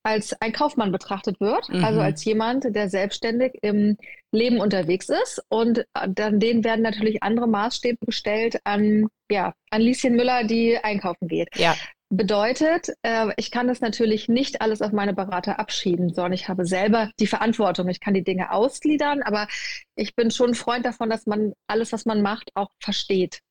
als 0.04 0.34
ein 0.42 0.54
Kaufmann 0.54 0.92
betrachtet 0.92 1.40
wird, 1.40 1.70
also 1.70 1.78
mhm. 1.78 1.84
also 1.84 2.00
als 2.02 2.24
jemand, 2.24 2.64
der 2.76 2.90
selbstständig 2.90 3.54
im 3.62 3.98
Leben 4.32 4.60
unterwegs 4.60 5.10
ist. 5.10 5.42
Und 5.50 5.80
äh, 5.80 6.08
dann 6.08 6.40
denen 6.40 6.64
werden 6.64 6.82
natürlich 6.82 7.22
andere 7.24 7.48
Maßstäbe 7.48 8.06
gestellt 8.06 8.60
an, 8.64 9.08
ja, 9.30 9.54
an 9.70 9.82
Lieschen 9.82 10.16
Müller, 10.16 10.44
die 10.44 10.78
einkaufen 10.78 11.28
geht. 11.28 11.50
Ja. 11.56 11.76
Bedeutet, 12.12 12.90
äh, 13.04 13.28
ich 13.38 13.52
kann 13.52 13.68
das 13.68 13.82
natürlich 13.82 14.28
nicht 14.30 14.62
alles 14.62 14.82
auf 14.82 14.92
meine 14.92 15.14
Berater 15.14 15.60
abschieben, 15.60 16.12
sondern 16.12 16.34
ich 16.34 16.48
habe 16.48 16.66
selber 16.66 17.12
die 17.20 17.28
Verantwortung. 17.28 17.88
Ich 17.88 18.00
kann 18.00 18.16
die 18.16 18.24
Dinge 18.24 18.52
ausgliedern, 18.52 19.22
aber 19.22 19.48
ich 19.96 20.16
bin 20.16 20.32
schon 20.32 20.52
ein 20.52 20.56
Freund 20.56 20.86
davon, 20.86 21.10
dass 21.10 21.28
man 21.28 21.54
alles, 21.68 21.92
was 21.92 22.06
man 22.06 22.24
macht, 22.24 22.50
auch 22.56 22.70
versteht. 22.80 23.42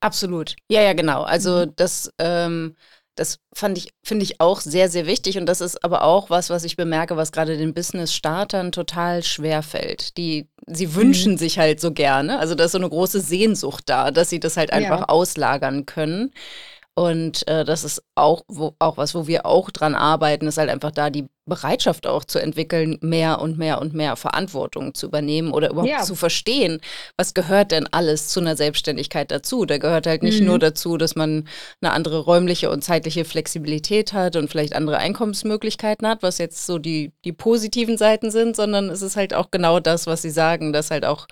Absolut. 0.00 0.56
Ja, 0.68 0.82
ja, 0.82 0.94
genau. 0.94 1.22
Also 1.22 1.66
mhm. 1.66 1.72
das 1.76 2.10
ähm, 2.18 2.74
Das 3.14 3.38
fand 3.54 3.76
ich, 3.76 3.92
finde 4.02 4.24
ich 4.24 4.40
auch 4.40 4.60
sehr, 4.60 4.88
sehr 4.88 5.06
wichtig. 5.06 5.38
Und 5.38 5.46
das 5.46 5.60
ist 5.60 5.84
aber 5.84 6.02
auch 6.02 6.30
was, 6.30 6.50
was 6.50 6.64
ich 6.64 6.76
bemerke, 6.76 7.16
was 7.16 7.32
gerade 7.32 7.56
den 7.56 7.74
Business-Startern 7.74 8.72
total 8.72 9.22
schwer 9.22 9.62
fällt. 9.62 10.16
Die, 10.16 10.48
sie 10.66 10.94
wünschen 10.94 11.32
mhm. 11.32 11.38
sich 11.38 11.58
halt 11.58 11.80
so 11.80 11.92
gerne. 11.92 12.38
Also 12.38 12.54
da 12.54 12.64
ist 12.64 12.72
so 12.72 12.78
eine 12.78 12.88
große 12.88 13.20
Sehnsucht 13.20 13.84
da, 13.86 14.10
dass 14.10 14.30
sie 14.30 14.40
das 14.40 14.56
halt 14.56 14.72
einfach 14.72 15.00
ja. 15.00 15.08
auslagern 15.08 15.84
können. 15.86 16.32
Und 16.94 17.48
äh, 17.48 17.64
das 17.64 17.84
ist 17.84 18.02
auch, 18.14 18.42
wo, 18.48 18.74
auch 18.78 18.98
was, 18.98 19.14
wo 19.14 19.26
wir 19.26 19.46
auch 19.46 19.70
dran 19.70 19.94
arbeiten, 19.94 20.46
ist 20.46 20.58
halt 20.58 20.68
einfach 20.68 20.90
da 20.90 21.08
die 21.08 21.26
Bereitschaft 21.46 22.06
auch 22.06 22.24
zu 22.24 22.38
entwickeln, 22.38 22.98
mehr 23.00 23.40
und 23.40 23.56
mehr 23.56 23.80
und 23.80 23.94
mehr 23.94 24.14
Verantwortung 24.14 24.94
zu 24.94 25.06
übernehmen 25.06 25.52
oder 25.52 25.70
überhaupt 25.70 25.90
ja. 25.90 26.02
zu 26.02 26.14
verstehen, 26.14 26.80
was 27.16 27.32
gehört 27.32 27.72
denn 27.72 27.88
alles 27.90 28.28
zu 28.28 28.40
einer 28.40 28.56
Selbstständigkeit 28.56 29.30
dazu. 29.30 29.64
Da 29.64 29.78
gehört 29.78 30.06
halt 30.06 30.22
nicht 30.22 30.40
mhm. 30.40 30.46
nur 30.46 30.58
dazu, 30.58 30.98
dass 30.98 31.16
man 31.16 31.48
eine 31.80 31.92
andere 31.92 32.18
räumliche 32.18 32.70
und 32.70 32.84
zeitliche 32.84 33.24
Flexibilität 33.24 34.12
hat 34.12 34.36
und 34.36 34.48
vielleicht 34.48 34.76
andere 34.76 34.98
Einkommensmöglichkeiten 34.98 36.06
hat, 36.06 36.22
was 36.22 36.36
jetzt 36.36 36.66
so 36.66 36.78
die, 36.78 37.12
die 37.24 37.32
positiven 37.32 37.96
Seiten 37.96 38.30
sind, 38.30 38.54
sondern 38.54 38.90
es 38.90 39.00
ist 39.00 39.16
halt 39.16 39.32
auch 39.32 39.50
genau 39.50 39.80
das, 39.80 40.06
was 40.06 40.20
Sie 40.20 40.30
sagen, 40.30 40.74
dass 40.74 40.90
halt 40.90 41.06
auch 41.06 41.26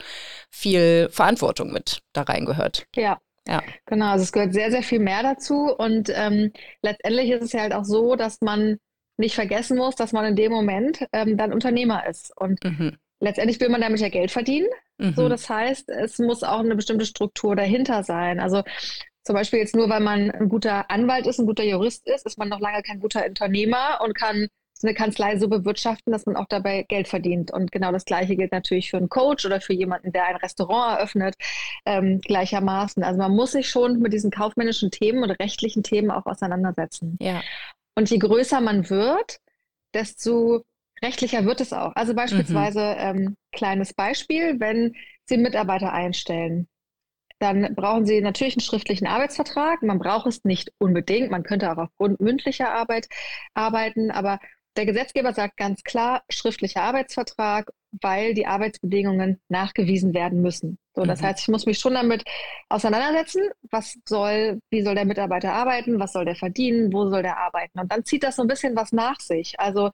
viel 0.50 1.08
Verantwortung 1.12 1.70
mit 1.70 2.00
da 2.14 2.22
reingehört. 2.22 2.86
Ja, 2.96 3.18
ja. 3.50 3.62
Genau, 3.86 4.12
also 4.12 4.22
es 4.22 4.32
gehört 4.32 4.52
sehr, 4.52 4.70
sehr 4.70 4.82
viel 4.82 5.00
mehr 5.00 5.22
dazu. 5.22 5.74
Und 5.76 6.10
ähm, 6.14 6.52
letztendlich 6.82 7.30
ist 7.30 7.42
es 7.42 7.52
ja 7.52 7.60
halt 7.60 7.74
auch 7.74 7.84
so, 7.84 8.16
dass 8.16 8.40
man 8.40 8.78
nicht 9.16 9.34
vergessen 9.34 9.76
muss, 9.76 9.96
dass 9.96 10.12
man 10.12 10.24
in 10.24 10.36
dem 10.36 10.52
Moment 10.52 11.06
ähm, 11.12 11.36
dann 11.36 11.52
Unternehmer 11.52 12.06
ist. 12.06 12.32
Und 12.36 12.62
mhm. 12.64 12.96
letztendlich 13.20 13.60
will 13.60 13.68
man 13.68 13.80
damit 13.80 14.00
ja 14.00 14.08
Geld 14.08 14.30
verdienen. 14.30 14.68
Mhm. 14.98 15.14
So, 15.14 15.28
das 15.28 15.48
heißt, 15.48 15.88
es 15.90 16.18
muss 16.18 16.42
auch 16.42 16.60
eine 16.60 16.76
bestimmte 16.76 17.06
Struktur 17.06 17.56
dahinter 17.56 18.02
sein. 18.04 18.40
Also 18.40 18.62
zum 19.24 19.34
Beispiel 19.34 19.58
jetzt 19.58 19.76
nur, 19.76 19.88
weil 19.90 20.00
man 20.00 20.30
ein 20.30 20.48
guter 20.48 20.90
Anwalt 20.90 21.26
ist, 21.26 21.38
ein 21.38 21.46
guter 21.46 21.64
Jurist 21.64 22.06
ist, 22.08 22.26
ist 22.26 22.38
man 22.38 22.48
noch 22.48 22.60
lange 22.60 22.82
kein 22.82 23.00
guter 23.00 23.26
Unternehmer 23.26 24.00
und 24.02 24.14
kann 24.14 24.48
eine 24.84 24.94
Kanzlei 24.94 25.38
so 25.38 25.48
bewirtschaften, 25.48 26.12
dass 26.12 26.26
man 26.26 26.36
auch 26.36 26.46
dabei 26.48 26.84
Geld 26.88 27.08
verdient. 27.08 27.52
Und 27.52 27.72
genau 27.72 27.92
das 27.92 28.04
Gleiche 28.04 28.36
gilt 28.36 28.52
natürlich 28.52 28.90
für 28.90 28.96
einen 28.96 29.08
Coach 29.08 29.44
oder 29.46 29.60
für 29.60 29.72
jemanden, 29.72 30.12
der 30.12 30.26
ein 30.26 30.36
Restaurant 30.36 30.98
eröffnet, 30.98 31.34
ähm, 31.86 32.20
gleichermaßen. 32.20 33.02
Also 33.02 33.18
man 33.18 33.32
muss 33.32 33.52
sich 33.52 33.68
schon 33.68 34.00
mit 34.00 34.12
diesen 34.12 34.30
kaufmännischen 34.30 34.90
Themen 34.90 35.22
und 35.22 35.30
rechtlichen 35.30 35.82
Themen 35.82 36.10
auch 36.10 36.26
auseinandersetzen. 36.26 37.16
Ja. 37.20 37.42
Und 37.94 38.10
je 38.10 38.18
größer 38.18 38.60
man 38.60 38.88
wird, 38.88 39.40
desto 39.94 40.64
rechtlicher 41.02 41.44
wird 41.44 41.60
es 41.60 41.72
auch. 41.72 41.92
Also 41.94 42.14
beispielsweise, 42.14 42.80
mhm. 42.80 42.96
ähm, 42.98 43.36
kleines 43.52 43.94
Beispiel, 43.94 44.60
wenn 44.60 44.94
Sie 45.26 45.36
Mitarbeiter 45.36 45.92
einstellen, 45.92 46.68
dann 47.38 47.74
brauchen 47.74 48.04
Sie 48.04 48.20
natürlich 48.20 48.54
einen 48.54 48.62
schriftlichen 48.62 49.06
Arbeitsvertrag. 49.06 49.82
Man 49.82 49.98
braucht 49.98 50.26
es 50.26 50.44
nicht 50.44 50.72
unbedingt. 50.78 51.30
Man 51.30 51.42
könnte 51.42 51.72
auch 51.72 51.78
aufgrund 51.78 52.20
mündlicher 52.20 52.70
Arbeit 52.70 53.08
arbeiten, 53.54 54.10
aber 54.10 54.38
der 54.76 54.86
Gesetzgeber 54.86 55.32
sagt 55.32 55.56
ganz 55.56 55.82
klar, 55.82 56.22
schriftlicher 56.30 56.82
Arbeitsvertrag 56.82 57.70
weil 58.00 58.34
die 58.34 58.46
Arbeitsbedingungen 58.46 59.40
nachgewiesen 59.48 60.14
werden 60.14 60.40
müssen. 60.42 60.78
So, 60.94 61.04
das 61.04 61.20
mhm. 61.20 61.26
heißt, 61.26 61.40
ich 61.40 61.48
muss 61.48 61.66
mich 61.66 61.78
schon 61.78 61.94
damit 61.94 62.24
auseinandersetzen, 62.68 63.42
was 63.70 63.96
soll, 64.08 64.60
wie 64.70 64.82
soll 64.82 64.96
der 64.96 65.04
Mitarbeiter 65.04 65.52
arbeiten, 65.52 66.00
was 66.00 66.12
soll 66.12 66.24
der 66.24 66.34
verdienen, 66.34 66.92
wo 66.92 67.08
soll 67.08 67.22
der 67.22 67.38
arbeiten. 67.38 67.78
Und 67.78 67.92
dann 67.92 68.04
zieht 68.04 68.24
das 68.24 68.36
so 68.36 68.42
ein 68.42 68.48
bisschen 68.48 68.74
was 68.74 68.90
nach 68.90 69.20
sich. 69.20 69.58
Also 69.60 69.90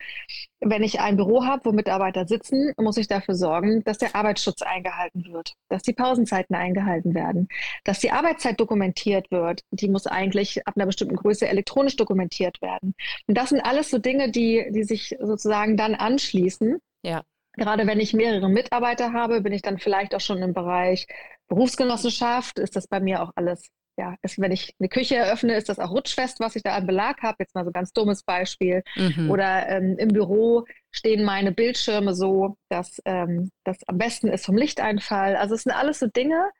wenn 0.60 0.82
ich 0.82 1.00
ein 1.00 1.16
Büro 1.16 1.44
habe, 1.44 1.66
wo 1.66 1.72
Mitarbeiter 1.72 2.26
sitzen, 2.26 2.72
muss 2.78 2.96
ich 2.96 3.08
dafür 3.08 3.34
sorgen, 3.34 3.84
dass 3.84 3.98
der 3.98 4.16
Arbeitsschutz 4.16 4.62
eingehalten 4.62 5.32
wird, 5.32 5.52
dass 5.68 5.82
die 5.82 5.92
Pausenzeiten 5.92 6.56
eingehalten 6.56 7.14
werden, 7.14 7.48
dass 7.84 7.98
die 7.98 8.10
Arbeitszeit 8.10 8.58
dokumentiert 8.58 9.30
wird. 9.30 9.60
Die 9.70 9.88
muss 9.88 10.06
eigentlich 10.06 10.66
ab 10.66 10.74
einer 10.76 10.86
bestimmten 10.86 11.16
Größe 11.16 11.46
elektronisch 11.46 11.96
dokumentiert 11.96 12.62
werden. 12.62 12.94
Und 13.26 13.36
das 13.36 13.50
sind 13.50 13.60
alles 13.60 13.90
so 13.90 13.98
Dinge, 13.98 14.30
die, 14.30 14.66
die 14.70 14.84
sich 14.84 15.14
sozusagen 15.20 15.76
dann 15.76 15.94
anschließen. 15.94 16.78
Ja. 17.02 17.22
Gerade 17.56 17.86
wenn 17.86 18.00
ich 18.00 18.12
mehrere 18.12 18.48
Mitarbeiter 18.48 19.12
habe, 19.12 19.40
bin 19.40 19.52
ich 19.52 19.62
dann 19.62 19.78
vielleicht 19.78 20.14
auch 20.14 20.20
schon 20.20 20.42
im 20.42 20.52
Bereich 20.52 21.06
Berufsgenossenschaft. 21.48 22.58
Ist 22.58 22.76
das 22.76 22.86
bei 22.86 23.00
mir 23.00 23.22
auch 23.22 23.32
alles, 23.34 23.68
ja, 23.96 24.14
ist, 24.22 24.38
wenn 24.38 24.52
ich 24.52 24.75
eine 24.78 24.88
Küche 24.88 25.16
eröffne, 25.16 25.56
ist 25.56 25.68
das 25.68 25.78
auch 25.78 25.90
rutschfest, 25.90 26.38
was 26.38 26.54
ich 26.54 26.62
da 26.62 26.76
an 26.76 26.86
Belag 26.86 27.22
habe. 27.22 27.36
Jetzt 27.40 27.54
mal 27.54 27.64
so 27.64 27.70
ein 27.70 27.72
ganz 27.72 27.92
dummes 27.92 28.22
Beispiel. 28.22 28.82
Mhm. 28.96 29.30
Oder 29.30 29.68
ähm, 29.68 29.96
im 29.98 30.08
Büro 30.08 30.64
stehen 30.90 31.25
meine 31.25 31.52
Bildschirme 31.52 32.14
so, 32.14 32.56
dass 32.68 33.00
ähm, 33.06 33.50
das 33.64 33.78
am 33.86 33.96
besten 33.96 34.28
ist 34.28 34.44
vom 34.44 34.56
Lichteinfall. 34.56 35.36
Also 35.36 35.54
es 35.54 35.62
sind 35.62 35.72
alles 35.72 35.98
so 35.98 36.06
Dinge, 36.08 36.50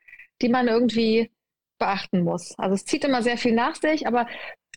die 0.41 0.49
man 0.49 0.67
irgendwie 0.67 1.31
beachten 1.79 2.23
muss. 2.23 2.57
Also 2.57 2.73
es 2.73 2.85
zieht 2.85 3.05
immer 3.05 3.21
sehr 3.21 3.37
viel 3.37 3.53
nach 3.53 3.75
sich, 3.75 4.07
aber 4.07 4.27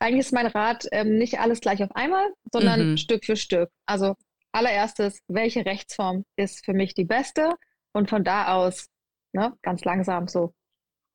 eigentlich 0.01 0.27
ist 0.27 0.33
mein 0.33 0.47
Rat 0.47 0.87
ähm, 0.93 1.17
nicht 1.19 1.41
alles 1.41 1.61
gleich 1.61 1.83
auf 1.83 1.95
einmal, 1.95 2.27
sondern 2.53 2.93
mhm. 2.93 2.97
Stück 2.97 3.25
für 3.25 3.37
Stück. 3.37 3.71
Also 3.87 4.17
allererstes, 4.53 5.21
welche 5.29 5.65
Rechtsform 5.65 6.25
ist 6.37 6.65
für 6.65 6.73
mich 6.73 6.95
die 6.95 7.05
beste? 7.05 7.55
Und 7.93 8.09
von 8.09 8.25
da 8.25 8.55
aus, 8.55 8.89
ne, 9.33 9.57
ganz 9.63 9.85
langsam 9.85 10.29
so. 10.29 10.55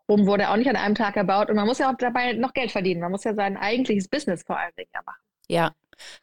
Rom 0.10 0.28
wurde 0.28 0.50
auch 0.50 0.58
nicht 0.58 0.70
an 0.70 0.76
einem 0.76 0.96
Tag 0.96 1.16
erbaut 1.16 1.50
und 1.50 1.56
man 1.56 1.66
muss 1.66 1.80
ja 1.80 1.92
auch 1.92 1.98
dabei 1.98 2.34
noch 2.34 2.54
Geld 2.54 2.72
verdienen. 2.72 3.02
Man 3.02 3.12
muss 3.12 3.24
ja 3.24 3.34
sein 3.34 3.58
eigentliches 3.58 4.08
Business 4.08 4.44
vor 4.44 4.58
allen 4.58 4.74
Dingen 4.76 4.92
ja 4.94 5.02
machen. 5.04 5.22
Ja, 5.48 5.74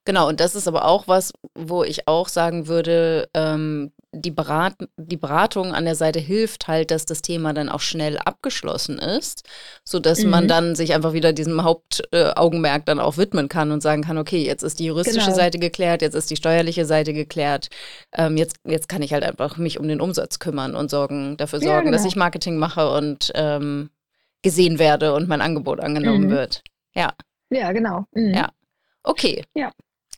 Genau, 0.05 0.29
und 0.29 0.41
das 0.41 0.55
ist 0.55 0.69
aber 0.69 0.85
auch 0.85 1.09
was, 1.09 1.33
wo 1.55 1.85
ich 1.85 2.09
auch 2.09 2.29
sagen 2.29 2.67
würde, 2.67 3.29
ähm, 3.35 3.93
die, 4.15 4.31
Berat 4.31 4.75
die 4.97 5.17
Beratung 5.17 5.75
an 5.75 5.85
der 5.85 5.95
Seite 5.95 6.21
hilft 6.21 6.69
halt, 6.69 6.91
dass 6.91 7.07
das 7.07 7.23
Thema 7.23 7.55
dann 7.55 7.69
auch 7.69 7.81
schnell 7.81 8.19
abgeschlossen 8.19 8.99
ist, 8.99 9.49
sodass 9.85 10.23
mhm. 10.23 10.31
man 10.31 10.49
dann 10.49 10.75
sich 10.75 10.95
einfach 10.95 11.15
wieder 11.15 11.33
diesem 11.33 11.65
Hauptaugenmerk 11.65 12.83
äh, 12.83 12.85
dann 12.85 13.01
auch 13.01 13.17
widmen 13.17 13.49
kann 13.49 13.71
und 13.71 13.83
sagen 13.83 14.03
kann, 14.03 14.19
okay, 14.19 14.45
jetzt 14.45 14.63
ist 14.63 14.79
die 14.79 14.87
juristische 14.87 15.27
genau. 15.27 15.37
Seite 15.37 15.59
geklärt, 15.59 16.03
jetzt 16.03 16.15
ist 16.15 16.31
die 16.31 16.37
steuerliche 16.37 16.85
Seite 16.85 17.15
geklärt, 17.15 17.69
ähm, 18.13 18.37
jetzt, 18.37 18.57
jetzt 18.65 18.89
kann 18.89 19.03
ich 19.03 19.15
halt 19.15 19.25
einfach 19.25 19.57
mich 19.57 19.81
um 19.81 19.89
den 19.89 20.01
Umsatz 20.01 20.39
kümmern 20.39 20.75
und 20.75 20.91
sorgen, 20.91 21.37
dafür 21.39 21.61
sorgen, 21.61 21.73
ja, 21.73 21.81
genau. 21.81 21.93
dass 21.93 22.05
ich 22.05 22.17
Marketing 22.17 22.59
mache 22.59 22.91
und 22.91 23.33
ähm, 23.35 23.91
gesehen 24.43 24.79
werde 24.79 25.15
und 25.15 25.29
mein 25.29 25.41
Angebot 25.41 25.81
angenommen 25.81 26.27
mhm. 26.27 26.31
wird. 26.31 26.63
Ja. 26.95 27.15
Ja, 27.49 27.73
genau. 27.73 28.05
Mhm. 28.13 28.35
Ja. 28.35 28.51
Okay. 29.05 29.45
Ja. 29.55 29.73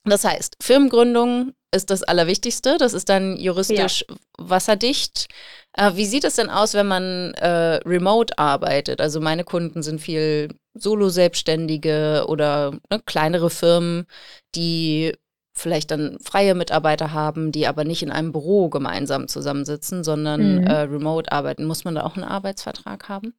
Das 0.05 0.25
heißt, 0.25 0.57
Firmengründung 0.61 1.53
ist 1.75 1.91
das 1.91 2.03
Allerwichtigste. 2.03 2.77
Das 2.79 2.93
ist 2.93 3.09
dann 3.09 3.37
juristisch 3.37 4.05
ja. 4.09 4.17
wasserdicht. 4.39 5.29
Äh, 5.77 5.93
wie 5.95 6.07
sieht 6.07 6.25
es 6.25 6.37
denn 6.37 6.51
aus, 6.51 6.75
wenn 6.75 6.87
man 6.87 7.35
äh, 7.35 7.81
remote 7.85 8.39
arbeitet? 8.39 9.01
Also 9.01 9.21
meine 9.21 9.45
Kunden 9.45 9.83
sind 9.83 10.01
viel 10.01 10.55
Solo-Selbstständige 10.75 12.25
oder 12.29 12.73
ne, 12.91 13.01
kleinere 13.05 13.51
Firmen, 13.51 14.07
die 14.55 15.15
vielleicht 15.57 15.91
dann 15.91 16.19
freie 16.21 16.55
Mitarbeiter 16.55 17.13
haben, 17.13 17.53
die 17.53 17.67
aber 17.67 17.85
nicht 17.85 18.03
in 18.03 18.11
einem 18.11 18.33
Büro 18.33 18.69
gemeinsam 18.69 19.29
zusammensitzen, 19.29 20.03
sondern 20.03 20.61
mhm. 20.61 20.67
äh, 20.67 20.81
remote 20.81 21.31
arbeiten. 21.31 21.65
Muss 21.65 21.85
man 21.85 21.95
da 21.95 22.03
auch 22.03 22.17
einen 22.17 22.25
Arbeitsvertrag 22.25 23.09
haben? 23.09 23.35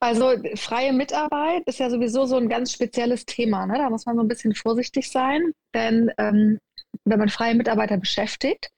Also 0.00 0.32
freie 0.54 0.92
Mitarbeit 0.92 1.64
ist 1.66 1.80
ja 1.80 1.90
sowieso 1.90 2.24
so 2.24 2.36
ein 2.36 2.48
ganz 2.48 2.72
spezielles 2.72 3.26
Thema. 3.26 3.66
Ne? 3.66 3.78
Da 3.78 3.90
muss 3.90 4.06
man 4.06 4.16
so 4.16 4.22
ein 4.22 4.28
bisschen 4.28 4.54
vorsichtig 4.54 5.10
sein, 5.10 5.52
denn 5.74 6.10
ähm, 6.18 6.58
wenn 7.04 7.18
man 7.18 7.28
freie 7.28 7.54
Mitarbeiter 7.54 7.96
beschäftigt 7.96 8.70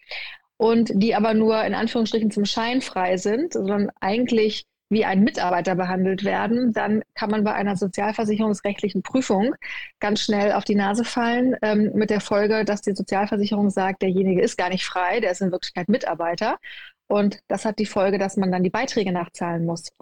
und 0.57 0.90
die 0.95 1.14
aber 1.14 1.35
nur 1.35 1.62
in 1.64 1.75
Anführungsstrichen 1.75 2.31
zum 2.31 2.45
Schein 2.45 2.81
frei 2.81 3.17
sind, 3.17 3.52
sondern 3.52 3.90
eigentlich 4.00 4.67
wie 4.90 5.05
ein 5.05 5.23
Mitarbeiter 5.23 5.76
behandelt 5.76 6.25
werden, 6.25 6.73
dann 6.73 7.02
kann 7.14 7.31
man 7.31 7.45
bei 7.45 7.55
einer 7.55 7.76
sozialversicherungsrechtlichen 7.76 9.02
Prüfung 9.02 9.55
ganz 10.00 10.21
schnell 10.21 10.52
auf 10.52 10.64
die 10.64 10.75
Nase 10.75 11.05
fallen, 11.05 11.55
ähm, 11.62 11.93
mit 11.95 12.11
der 12.11 12.21
Folge, 12.21 12.64
dass 12.64 12.83
die 12.83 12.95
Sozialversicherung 12.95 13.71
sagt, 13.71 14.02
derjenige 14.02 14.43
ist 14.43 14.59
gar 14.59 14.69
nicht 14.69 14.85
frei, 14.85 15.21
der 15.21 15.31
ist 15.31 15.40
in 15.40 15.52
Wirklichkeit 15.52 15.88
Mitarbeiter. 15.88 16.59
Und 17.07 17.40
das 17.49 17.64
hat 17.64 17.79
die 17.79 17.87
Folge, 17.87 18.19
dass 18.19 18.37
man 18.37 18.52
dann 18.52 18.64
die 18.64 18.71
Beiträge 18.71 19.12
nachzahlen 19.12 19.64
muss. 19.64 19.93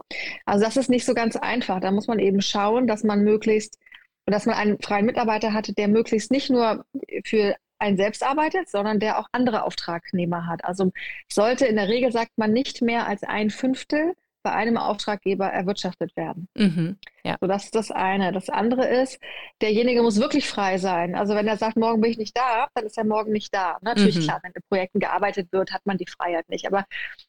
Also 0.47 0.65
das 0.65 0.77
ist 0.77 0.91
nicht 0.91 1.05
so 1.05 1.15
ganz 1.15 1.37
einfach. 1.37 1.81
Da 1.81 1.91
muss 1.91 2.07
man 2.07 2.19
eben 2.19 2.41
schauen, 2.41 2.87
dass 2.87 3.05
man 3.05 3.23
möglichst, 3.25 3.79
dass 4.27 4.47
man 4.47 4.57
einen 4.57 4.79
freien 4.81 5.07
Mitarbeiter 5.07 5.53
hatte, 5.53 5.75
der 5.75 5.89
möglichst 5.89 6.31
nicht 6.31 6.51
nur 6.51 6.85
für 7.25 7.55
einen 7.79 7.97
selbst 7.97 8.23
arbeitet, 8.23 8.69
sondern 8.69 9.01
der 9.01 9.19
auch 9.19 9.29
andere 9.33 9.63
Auftragnehmer 9.65 10.47
hat. 10.47 10.65
Also 10.65 10.93
sollte 11.31 11.67
in 11.67 11.77
der 11.77 11.89
Regel, 11.89 12.13
sagt 12.13 12.33
man, 12.37 12.53
nicht 12.53 12.83
mehr 12.83 13.07
als 13.07 13.23
ein 13.23 13.51
Fünftel 13.51 14.15
bei 14.43 14.53
einem 14.53 14.77
Auftraggeber 14.77 15.47
erwirtschaftet 15.47 16.17
werden. 16.17 16.49
Mhm, 16.55 16.97
ja. 17.25 17.37
So, 17.41 17.47
das 17.47 17.65
ist 17.65 17.75
das 17.75 17.91
eine. 17.91 18.33
Das 18.33 18.49
andere 18.49 18.87
ist, 18.87 19.19
derjenige 19.61 20.03
muss 20.03 20.21
wirklich 20.21 20.49
frei 20.49 20.79
sein. 20.79 21.15
Also 21.15 21.35
wenn 21.35 21.47
er 21.49 21.57
sagt, 21.57 21.77
morgen 21.77 22.01
bin 22.01 22.13
ich 22.13 22.19
nicht 22.19 22.37
da, 22.37 22.69
dann 22.75 22.87
ist 22.87 22.97
er 22.97 23.05
morgen 23.05 23.33
nicht 23.33 23.55
da. 23.55 23.79
Natürlich, 23.83 24.17
mhm. 24.17 24.23
klar, 24.23 24.41
wenn 24.43 24.53
in 24.53 24.63
Projekten 24.69 25.01
gearbeitet 25.01 25.53
wird, 25.53 25.73
hat 25.73 25.85
man 25.85 25.99
die 25.99 26.07
Freiheit 26.07 26.49
nicht. 26.49 26.67
Aber 26.67 26.85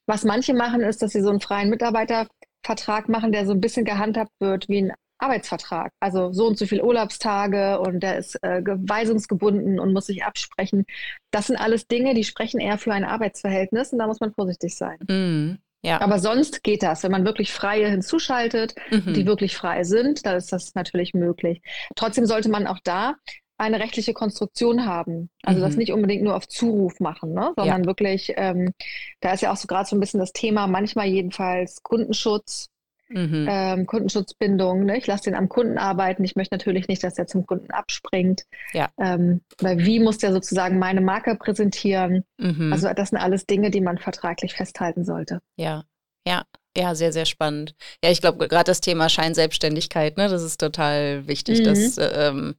was 0.05 0.23
manche 0.23 0.53
machen, 0.53 0.81
ist, 0.81 1.01
dass 1.01 1.11
sie 1.11 1.21
so 1.21 1.29
einen 1.29 1.41
freien 1.41 1.69
Mitarbeitervertrag 1.69 3.09
machen, 3.09 3.31
der 3.31 3.45
so 3.45 3.53
ein 3.53 3.61
bisschen 3.61 3.85
gehandhabt 3.85 4.31
wird 4.39 4.69
wie 4.69 4.83
ein 4.83 4.93
Arbeitsvertrag. 5.19 5.91
Also 5.99 6.31
so 6.31 6.47
und 6.47 6.57
so 6.57 6.65
viele 6.65 6.83
Urlaubstage 6.83 7.79
und 7.79 8.01
der 8.01 8.17
ist 8.17 8.41
äh, 8.43 8.61
weisungsgebunden 8.65 9.79
und 9.79 9.93
muss 9.93 10.07
sich 10.07 10.23
absprechen. 10.23 10.85
Das 11.31 11.47
sind 11.47 11.57
alles 11.57 11.87
Dinge, 11.87 12.13
die 12.13 12.23
sprechen 12.23 12.59
eher 12.59 12.77
für 12.77 12.93
ein 12.93 13.03
Arbeitsverhältnis 13.03 13.93
und 13.93 13.99
da 13.99 14.07
muss 14.07 14.19
man 14.19 14.33
vorsichtig 14.33 14.75
sein. 14.75 14.97
Mhm. 15.07 15.59
Ja. 15.81 16.01
Aber 16.01 16.19
sonst 16.19 16.63
geht 16.63 16.83
das. 16.83 17.03
Wenn 17.03 17.11
man 17.11 17.25
wirklich 17.25 17.53
Freie 17.53 17.89
hinzuschaltet, 17.89 18.75
mhm. 18.91 19.13
die 19.13 19.25
wirklich 19.25 19.55
frei 19.55 19.83
sind, 19.83 20.25
dann 20.25 20.35
ist 20.35 20.51
das 20.51 20.75
natürlich 20.75 21.13
möglich. 21.13 21.61
Trotzdem 21.95 22.25
sollte 22.25 22.49
man 22.49 22.67
auch 22.67 22.79
da 22.83 23.15
eine 23.57 23.79
rechtliche 23.79 24.13
Konstruktion 24.13 24.85
haben. 24.85 25.29
Also 25.43 25.59
mhm. 25.59 25.63
das 25.63 25.75
nicht 25.75 25.91
unbedingt 25.91 26.23
nur 26.23 26.35
auf 26.35 26.47
Zuruf 26.47 26.99
machen, 26.99 27.33
ne? 27.33 27.51
sondern 27.57 27.81
ja. 27.83 27.87
wirklich, 27.87 28.33
ähm, 28.37 28.73
da 29.19 29.33
ist 29.33 29.41
ja 29.41 29.51
auch 29.51 29.57
so 29.57 29.67
gerade 29.67 29.87
so 29.87 29.95
ein 29.95 29.99
bisschen 29.99 30.19
das 30.19 30.31
Thema, 30.31 30.67
manchmal 30.67 31.07
jedenfalls 31.07 31.83
Kundenschutz, 31.83 32.69
mhm. 33.09 33.47
ähm, 33.49 33.85
Kundenschutzbindung. 33.85 34.85
Ne? 34.85 34.97
Ich 34.97 35.07
lasse 35.07 35.25
den 35.25 35.35
am 35.35 35.49
Kunden 35.49 35.77
arbeiten. 35.77 36.23
Ich 36.23 36.35
möchte 36.35 36.55
natürlich 36.55 36.87
nicht, 36.87 37.03
dass 37.03 37.17
er 37.17 37.27
zum 37.27 37.45
Kunden 37.45 37.71
abspringt. 37.71 38.43
Ja. 38.73 38.89
Ähm, 38.99 39.41
weil 39.59 39.79
wie 39.79 39.99
muss 39.99 40.17
der 40.17 40.31
sozusagen 40.31 40.79
meine 40.79 41.01
Marke 41.01 41.35
präsentieren? 41.35 42.23
Mhm. 42.37 42.71
Also 42.71 42.89
das 42.93 43.09
sind 43.09 43.17
alles 43.17 43.45
Dinge, 43.45 43.71
die 43.71 43.81
man 43.81 43.97
vertraglich 43.97 44.53
festhalten 44.53 45.03
sollte. 45.03 45.39
Ja, 45.57 45.83
ja. 46.27 46.43
Ja, 46.77 46.93
sehr, 46.93 47.11
sehr 47.11 47.25
spannend. 47.25 47.73
Ja, 48.03 48.11
ich 48.11 48.21
glaube, 48.21 48.47
gerade 48.47 48.65
das 48.65 48.79
Thema 48.79 49.09
Scheinselbstständigkeit, 49.09 50.17
ne, 50.17 50.29
das 50.29 50.43
ist 50.43 50.59
total 50.59 51.27
wichtig, 51.27 51.61
mhm. 51.61 51.63
das, 51.65 51.97
ähm, 51.97 52.55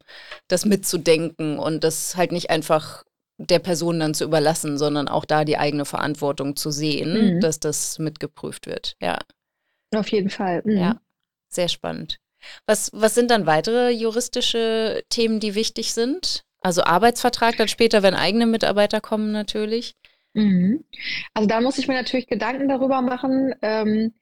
das 0.49 0.65
mitzudenken 0.67 1.59
und 1.59 1.85
das 1.85 2.17
halt 2.17 2.33
nicht 2.33 2.51
einfach 2.51 3.05
der 3.39 3.61
Person 3.61 4.01
dann 4.01 4.13
zu 4.13 4.25
überlassen, 4.25 4.77
sondern 4.77 5.09
auch 5.09 5.25
da 5.25 5.45
die 5.45 5.57
eigene 5.57 5.85
Verantwortung 5.85 6.57
zu 6.57 6.71
sehen, 6.71 7.37
mhm. 7.37 7.41
dass 7.41 7.61
das 7.61 7.99
mitgeprüft 7.99 8.67
wird. 8.67 8.97
Ja. 9.01 9.19
Auf 9.95 10.09
jeden 10.09 10.31
Fall. 10.31 10.63
Mhm. 10.65 10.77
Ja, 10.77 11.01
sehr 11.49 11.69
spannend. 11.69 12.21
Was, 12.67 12.91
was 12.95 13.15
sind 13.15 13.31
dann 13.31 13.47
weitere 13.47 13.91
juristische 13.91 15.03
Themen, 15.09 15.41
die 15.41 15.55
wichtig 15.55 15.93
sind? 15.93 16.45
Also 16.61 16.83
Arbeitsvertrag 16.83 17.57
dann 17.57 17.69
später, 17.69 18.03
wenn 18.03 18.15
eigene 18.15 18.47
Mitarbeiter 18.47 19.01
kommen 19.01 19.33
natürlich. 19.33 19.95
Mhm. 20.35 20.85
Also 21.35 21.49
da 21.49 21.61
muss 21.61 21.79
ich 21.79 21.89
mir 21.89 21.95
natürlich 21.95 22.27
Gedanken 22.27 22.69
darüber 22.69 23.03
machen, 23.03 23.55
ähm, 23.63 24.15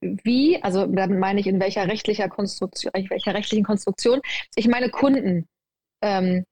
wie, 0.00 0.62
also 0.62 0.86
damit 0.86 1.18
meine 1.18 1.40
ich 1.40 1.46
in 1.46 1.58
welcher 1.58 1.86
rechtlicher 1.88 2.28
Konstruktion, 2.28 2.92
in 2.94 3.10
welcher 3.10 3.34
rechtlichen 3.34 3.64
Konstruktion 3.64 4.20
ich 4.54 4.68
meine 4.68 4.90
Kunden 4.90 5.48
ähm, 6.02 6.44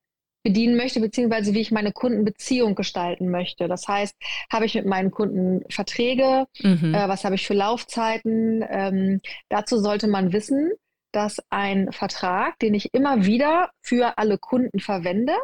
bedienen 0.45 0.77
möchte, 0.77 1.01
beziehungsweise 1.01 1.55
wie 1.55 1.61
ich 1.61 1.73
meine 1.73 1.91
Kundenbeziehung 1.91 2.77
gestalten 2.77 3.31
möchte. 3.31 3.67
Das 3.67 3.89
heißt, 3.89 4.15
habe 4.53 4.67
ich 4.67 4.75
mit 4.75 4.87
meinen 4.87 5.11
Kunden 5.11 5.65
Verträge, 5.71 6.47
mhm. 6.61 6.95
äh, 6.95 7.09
was 7.09 7.25
habe 7.25 7.35
ich 7.35 7.47
für 7.47 7.55
Laufzeiten? 7.55 8.65
Ähm, 8.69 9.21
dazu 9.49 9.79
sollte 9.79 10.07
man 10.07 10.33
wissen, 10.33 10.71
dass 11.11 11.41
ein 11.49 11.91
Vertrag, 11.93 12.59
den 12.59 12.75
ich 12.75 12.93
immer 12.93 13.25
wieder 13.25 13.71
für 13.81 14.19
alle 14.19 14.39
Kunden 14.39 14.81
verwende, 14.81 15.35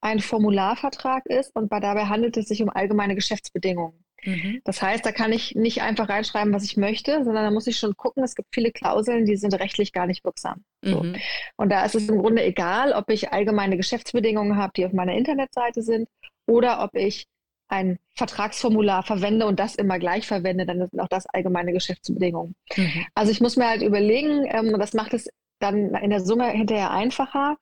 ein 0.00 0.20
Formularvertrag 0.20 1.26
ist 1.26 1.54
und 1.56 1.68
bei, 1.68 1.80
dabei 1.80 2.04
handelt 2.04 2.36
es 2.36 2.46
sich 2.46 2.62
um 2.62 2.68
allgemeine 2.68 3.14
Geschäftsbedingungen. 3.14 4.03
Mhm. 4.24 4.60
Das 4.64 4.82
heißt, 4.82 5.04
da 5.04 5.12
kann 5.12 5.32
ich 5.32 5.54
nicht 5.54 5.82
einfach 5.82 6.08
reinschreiben, 6.08 6.52
was 6.52 6.64
ich 6.64 6.76
möchte, 6.76 7.24
sondern 7.24 7.44
da 7.44 7.50
muss 7.50 7.66
ich 7.66 7.78
schon 7.78 7.96
gucken, 7.96 8.24
es 8.24 8.34
gibt 8.34 8.48
viele 8.52 8.72
Klauseln, 8.72 9.26
die 9.26 9.36
sind 9.36 9.54
rechtlich 9.54 9.92
gar 9.92 10.06
nicht 10.06 10.24
wirksam. 10.24 10.64
So. 10.82 11.02
Mhm. 11.02 11.16
Und 11.56 11.70
da 11.70 11.84
ist 11.84 11.94
es 11.94 12.08
im 12.08 12.18
Grunde 12.18 12.44
egal, 12.44 12.92
ob 12.92 13.10
ich 13.10 13.32
allgemeine 13.32 13.76
Geschäftsbedingungen 13.76 14.56
habe, 14.56 14.72
die 14.76 14.86
auf 14.86 14.92
meiner 14.92 15.14
Internetseite 15.14 15.82
sind, 15.82 16.08
oder 16.46 16.82
ob 16.82 16.94
ich 16.94 17.26
ein 17.68 17.98
Vertragsformular 18.14 19.02
verwende 19.02 19.46
und 19.46 19.58
das 19.58 19.74
immer 19.74 19.98
gleich 19.98 20.26
verwende, 20.26 20.66
dann 20.66 20.78
sind 20.78 21.00
auch 21.00 21.08
das 21.08 21.26
allgemeine 21.26 21.72
Geschäftsbedingungen. 21.72 22.54
Mhm. 22.76 23.06
Also 23.14 23.32
ich 23.32 23.40
muss 23.40 23.56
mir 23.56 23.68
halt 23.68 23.82
überlegen, 23.82 24.46
ähm, 24.46 24.76
das 24.78 24.92
macht 24.92 25.14
es 25.14 25.28
dann 25.58 25.94
in 25.94 26.10
der 26.10 26.20
Summe 26.20 26.50
hinterher 26.50 26.90
einfacher, 26.90 27.56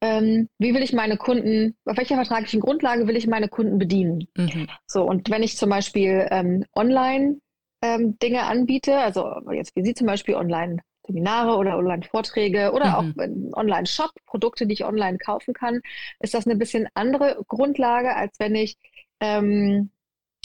ähm, 0.00 0.48
wie 0.58 0.74
will 0.74 0.82
ich 0.82 0.92
meine 0.92 1.16
Kunden, 1.16 1.76
auf 1.84 1.96
welcher 1.96 2.16
vertraglichen 2.16 2.60
Grundlage 2.60 3.06
will 3.06 3.16
ich 3.16 3.26
meine 3.26 3.48
Kunden 3.48 3.78
bedienen? 3.78 4.28
Mhm. 4.36 4.68
So, 4.86 5.04
und 5.04 5.30
wenn 5.30 5.42
ich 5.42 5.56
zum 5.56 5.70
Beispiel 5.70 6.26
ähm, 6.30 6.64
online 6.74 7.38
ähm, 7.82 8.18
Dinge 8.18 8.42
anbiete, 8.44 8.98
also 8.98 9.34
jetzt 9.52 9.74
wie 9.76 9.84
Sie 9.84 9.94
zum 9.94 10.06
Beispiel 10.06 10.34
online 10.34 10.78
Seminare 11.06 11.56
oder 11.56 11.76
Online-Vorträge 11.76 12.72
oder 12.72 13.02
mhm. 13.02 13.52
auch 13.52 13.58
Online-Shop, 13.58 14.10
Produkte, 14.26 14.66
die 14.66 14.74
ich 14.74 14.84
online 14.84 15.18
kaufen 15.18 15.54
kann, 15.54 15.80
ist 16.20 16.34
das 16.34 16.46
eine 16.46 16.56
bisschen 16.56 16.88
andere 16.94 17.44
Grundlage, 17.46 18.14
als 18.16 18.38
wenn 18.38 18.54
ich, 18.54 18.76
ähm, 19.20 19.90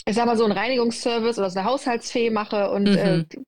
ich 0.04 0.14
sag 0.14 0.26
mal, 0.26 0.36
so 0.36 0.44
einen 0.44 0.52
Reinigungsservice 0.52 1.38
oder 1.38 1.50
so 1.50 1.58
eine 1.58 1.68
Haushaltsfee 1.68 2.30
mache 2.30 2.70
und 2.70 2.86
äh, 2.86 3.16
mhm. 3.18 3.26
äh, 3.32 3.42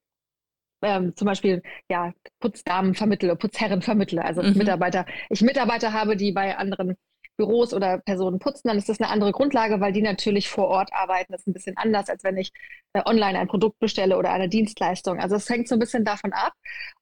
ähm, 0.83 1.15
zum 1.15 1.25
Beispiel 1.25 1.61
ja, 1.89 2.13
Putzdamen 2.39 2.93
vermittle, 2.93 3.35
Putzherren 3.35 3.81
vermittle, 3.81 4.23
also 4.23 4.43
mhm. 4.43 4.57
Mitarbeiter, 4.57 5.05
ich 5.29 5.41
Mitarbeiter 5.41 5.93
habe, 5.93 6.15
die 6.15 6.31
bei 6.31 6.57
anderen 6.57 6.95
Büros 7.37 7.73
oder 7.73 7.97
Personen 7.99 8.39
putzen, 8.39 8.67
dann 8.67 8.77
ist 8.77 8.89
das 8.89 8.99
eine 8.99 9.09
andere 9.09 9.31
Grundlage, 9.31 9.79
weil 9.79 9.91
die 9.91 10.01
natürlich 10.01 10.49
vor 10.49 10.67
Ort 10.67 10.93
arbeiten. 10.93 11.31
Das 11.31 11.41
ist 11.41 11.47
ein 11.47 11.53
bisschen 11.53 11.77
anders, 11.77 12.09
als 12.09 12.23
wenn 12.23 12.37
ich 12.37 12.51
äh, 12.93 13.01
online 13.05 13.39
ein 13.39 13.47
Produkt 13.47 13.79
bestelle 13.79 14.17
oder 14.17 14.31
eine 14.31 14.49
Dienstleistung. 14.49 15.19
Also 15.19 15.35
es 15.35 15.49
hängt 15.49 15.67
so 15.67 15.75
ein 15.75 15.79
bisschen 15.79 16.05
davon 16.05 16.31
ab. 16.31 16.53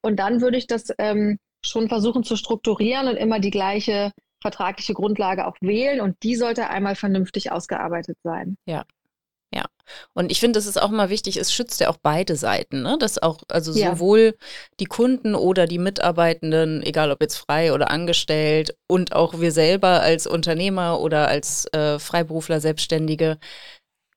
Und 0.02 0.20
dann 0.20 0.42
würde 0.42 0.58
ich 0.58 0.68
das 0.68 0.94
ähm, 0.98 1.38
schon 1.64 1.90
versuchen 1.90 2.24
zu 2.24 2.36
strukturieren 2.36 3.08
und 3.08 3.18
immer 3.18 3.40
die 3.40 3.52
gleiche 3.52 4.12
vertragliche 4.42 4.94
Grundlage 4.94 5.46
auch 5.46 5.56
wählen. 5.60 6.00
Und 6.00 6.16
die 6.24 6.36
sollte 6.36 6.70
einmal 6.70 6.96
vernünftig 6.96 7.52
ausgearbeitet 7.52 8.18
sein. 8.24 8.56
Ja, 8.66 8.86
ja. 9.54 9.66
Und 10.14 10.32
ich 10.32 10.40
finde, 10.40 10.58
das 10.58 10.66
ist 10.66 10.82
auch 10.82 10.90
mal 10.90 11.10
wichtig, 11.10 11.38
es 11.38 11.54
schützt 11.54 11.80
ja 11.82 11.90
auch 11.90 11.98
beide 12.02 12.36
Seiten, 12.36 12.82
ne? 12.82 12.98
Dass 12.98 13.22
auch, 13.22 13.40
also 13.50 13.74
ja. 13.74 13.92
sowohl 13.92 14.36
die 14.80 14.86
Kunden 14.86 15.36
oder 15.36 15.68
die 15.68 15.80
Mitarbeitenden, 15.80 16.82
egal 16.84 17.12
ob 17.12 17.22
jetzt 17.22 17.38
frei 17.38 17.74
oder 17.74 17.92
angestellt, 17.92 18.76
und 18.88 19.14
auch 19.14 19.40
wir 19.42 19.52
selber 19.52 20.02
als 20.02 20.28
Unternehmer 20.28 21.02
oder 21.02 21.28
als 21.28 21.66
äh, 21.74 22.00
Freiberufler, 22.00 22.62
Selbstständige, 22.62 23.38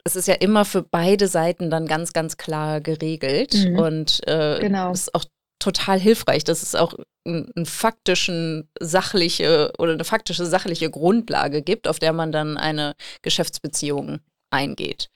es 0.05 0.17
ist 0.17 0.29
ja 0.29 0.35
immer 0.35 0.65
für 0.65 0.83
beide 0.83 1.29
Seiten 1.29 1.71
dann 1.71 1.87
ganz, 1.87 2.13
ganz 2.13 2.37
klar 2.37 2.81
geregelt. 2.81 3.55
Mhm. 3.55 3.79
Und 3.79 4.29
äh, 4.29 4.61
genau. 4.61 4.93
ist 4.93 5.15
auch 5.15 5.25
total 5.59 5.99
hilfreich, 5.99 6.45
dass 6.45 6.63
es 6.63 6.75
auch 6.75 6.95
einen 7.27 7.65
faktischen 7.65 8.69
sachliche 8.79 9.73
oder 9.79 9.93
eine 9.93 10.05
faktische 10.05 10.45
sachliche 10.45 10.91
Grundlage 10.91 11.63
gibt, 11.63 11.89
auf 11.89 11.99
der 11.99 12.13
man 12.13 12.33
dann 12.33 12.59
eine 12.59 12.95
Geschäftsbeziehung 13.23 14.21
eingeht. 14.51 15.09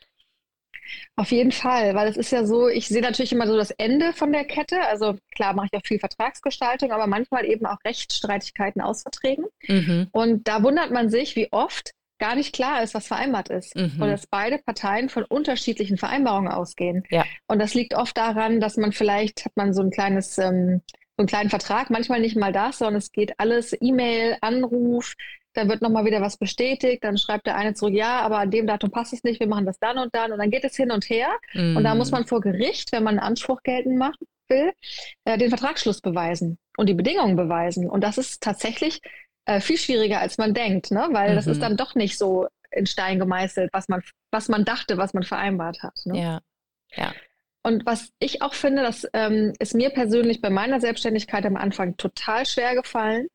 Auf 1.16 1.30
jeden 1.30 1.52
Fall, 1.52 1.94
weil 1.94 2.08
es 2.08 2.16
ist 2.16 2.32
ja 2.32 2.44
so, 2.44 2.68
ich 2.68 2.88
sehe 2.88 3.02
natürlich 3.02 3.32
immer 3.32 3.46
so 3.46 3.56
das 3.56 3.70
Ende 3.72 4.12
von 4.12 4.32
der 4.32 4.44
Kette. 4.44 4.80
Also 4.88 5.16
klar 5.34 5.54
mache 5.54 5.68
ich 5.70 5.78
auch 5.78 5.86
viel 5.86 5.98
Vertragsgestaltung, 5.98 6.92
aber 6.92 7.06
manchmal 7.06 7.44
eben 7.44 7.66
auch 7.66 7.78
Rechtsstreitigkeiten 7.84 8.80
aus 8.80 9.02
Verträgen. 9.02 9.46
Mhm. 9.66 10.08
Und 10.12 10.48
da 10.48 10.62
wundert 10.62 10.90
man 10.90 11.10
sich, 11.10 11.36
wie 11.36 11.52
oft 11.52 11.92
gar 12.18 12.34
nicht 12.34 12.52
klar 12.52 12.82
ist, 12.82 12.94
was 12.94 13.06
vereinbart 13.06 13.48
ist. 13.48 13.76
Mhm. 13.76 14.00
Und 14.00 14.08
dass 14.08 14.26
beide 14.26 14.58
Parteien 14.58 15.08
von 15.08 15.24
unterschiedlichen 15.24 15.96
Vereinbarungen 15.96 16.50
ausgehen. 16.50 17.04
Ja. 17.10 17.24
Und 17.46 17.60
das 17.60 17.74
liegt 17.74 17.94
oft 17.94 18.16
daran, 18.16 18.60
dass 18.60 18.76
man 18.76 18.92
vielleicht 18.92 19.44
hat 19.44 19.56
man 19.56 19.72
so 19.72 19.82
ein 19.82 19.90
kleines 19.90 20.38
ähm, 20.38 20.82
so 21.18 21.22
einen 21.22 21.28
kleinen 21.28 21.50
Vertrag, 21.50 21.90
manchmal 21.90 22.20
nicht 22.20 22.36
mal 22.36 22.52
das, 22.52 22.78
sondern 22.78 22.98
es 22.98 23.10
geht 23.10 23.40
alles 23.40 23.76
E-Mail, 23.80 24.36
Anruf, 24.40 25.14
dann 25.58 25.68
wird 25.68 25.82
nochmal 25.82 26.04
wieder 26.04 26.20
was 26.20 26.36
bestätigt, 26.36 27.04
dann 27.04 27.18
schreibt 27.18 27.46
der 27.46 27.56
eine 27.56 27.74
zurück, 27.74 27.94
ja, 27.94 28.20
aber 28.20 28.38
an 28.38 28.50
dem 28.50 28.66
Datum 28.66 28.90
passt 28.90 29.12
es 29.12 29.24
nicht, 29.24 29.40
wir 29.40 29.48
machen 29.48 29.66
das 29.66 29.78
dann 29.78 29.98
und 29.98 30.14
dann 30.14 30.32
und 30.32 30.38
dann 30.38 30.50
geht 30.50 30.64
es 30.64 30.76
hin 30.76 30.90
und 30.90 31.10
her. 31.10 31.28
Mm. 31.52 31.76
Und 31.76 31.84
da 31.84 31.94
muss 31.94 32.10
man 32.10 32.26
vor 32.26 32.40
Gericht, 32.40 32.92
wenn 32.92 33.02
man 33.02 33.18
einen 33.18 33.26
Anspruch 33.26 33.62
geltend 33.62 33.98
machen 33.98 34.26
will, 34.48 34.72
äh, 35.24 35.36
den 35.36 35.50
Vertragsschluss 35.50 36.00
beweisen 36.00 36.58
und 36.76 36.88
die 36.88 36.94
Bedingungen 36.94 37.36
beweisen. 37.36 37.90
Und 37.90 38.02
das 38.02 38.18
ist 38.18 38.42
tatsächlich 38.42 39.00
äh, 39.44 39.60
viel 39.60 39.78
schwieriger, 39.78 40.20
als 40.20 40.38
man 40.38 40.54
denkt, 40.54 40.90
ne? 40.90 41.08
weil 41.10 41.32
mhm. 41.32 41.36
das 41.36 41.46
ist 41.46 41.58
mhm. 41.58 41.62
dann 41.62 41.76
doch 41.76 41.94
nicht 41.94 42.16
so 42.16 42.46
in 42.70 42.86
Stein 42.86 43.18
gemeißelt, 43.18 43.70
was 43.72 43.88
man, 43.88 44.02
was 44.30 44.48
man 44.48 44.64
dachte, 44.64 44.96
was 44.96 45.14
man 45.14 45.24
vereinbart 45.24 45.82
hat. 45.82 45.98
Ne? 46.04 46.20
Ja. 46.20 46.40
ja. 46.94 47.12
Und 47.62 47.84
was 47.84 48.10
ich 48.18 48.42
auch 48.42 48.54
finde, 48.54 48.82
das 48.82 49.06
ähm, 49.12 49.52
ist 49.58 49.74
mir 49.74 49.90
persönlich 49.90 50.40
bei 50.40 50.50
meiner 50.50 50.80
Selbstständigkeit 50.80 51.44
am 51.44 51.56
Anfang 51.56 51.96
total 51.96 52.46
schwer 52.46 52.74
gefallen, 52.74 53.26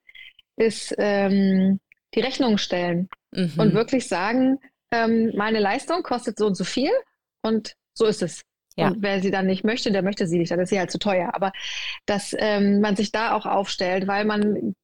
ist 0.56 0.96
ähm, 0.98 1.80
die 2.16 2.22
Rechnung 2.22 2.58
stellen 2.58 3.10
mhm. 3.32 3.54
und 3.58 3.74
wirklich 3.74 4.08
sagen, 4.08 4.60
ähm, 4.92 5.32
meine 5.36 5.60
Leistung 5.60 6.04
kostet 6.04 6.38
so 6.38 6.48
und 6.48 6.56
so 6.56 6.64
viel 6.64 6.92
und 7.42 7.76
so 7.94 8.06
ist 8.06 8.22
es. 8.22 8.44
Ja. 8.76 8.88
Und 8.88 9.02
wer 9.02 9.22
sie 9.22 9.32
dann 9.32 9.46
nicht 9.46 9.64
möchte, 9.64 9.92
der 9.92 10.02
möchte 10.02 10.28
sie 10.28 10.40
nicht, 10.40 10.52
dann 10.52 10.60
ist 10.60 10.70
sie 10.70 10.80
halt 10.80 10.92
zu 10.92 11.00
teuer. 11.00 11.32
Aber 11.34 11.52
dass 12.06 12.36
ähm, 12.38 12.82
man 12.82 12.96
sich 12.96 13.12
da 13.12 13.36
auch 13.36 13.46
aufstellt, 13.46 14.08
weil 14.08 14.26
man 14.26 14.76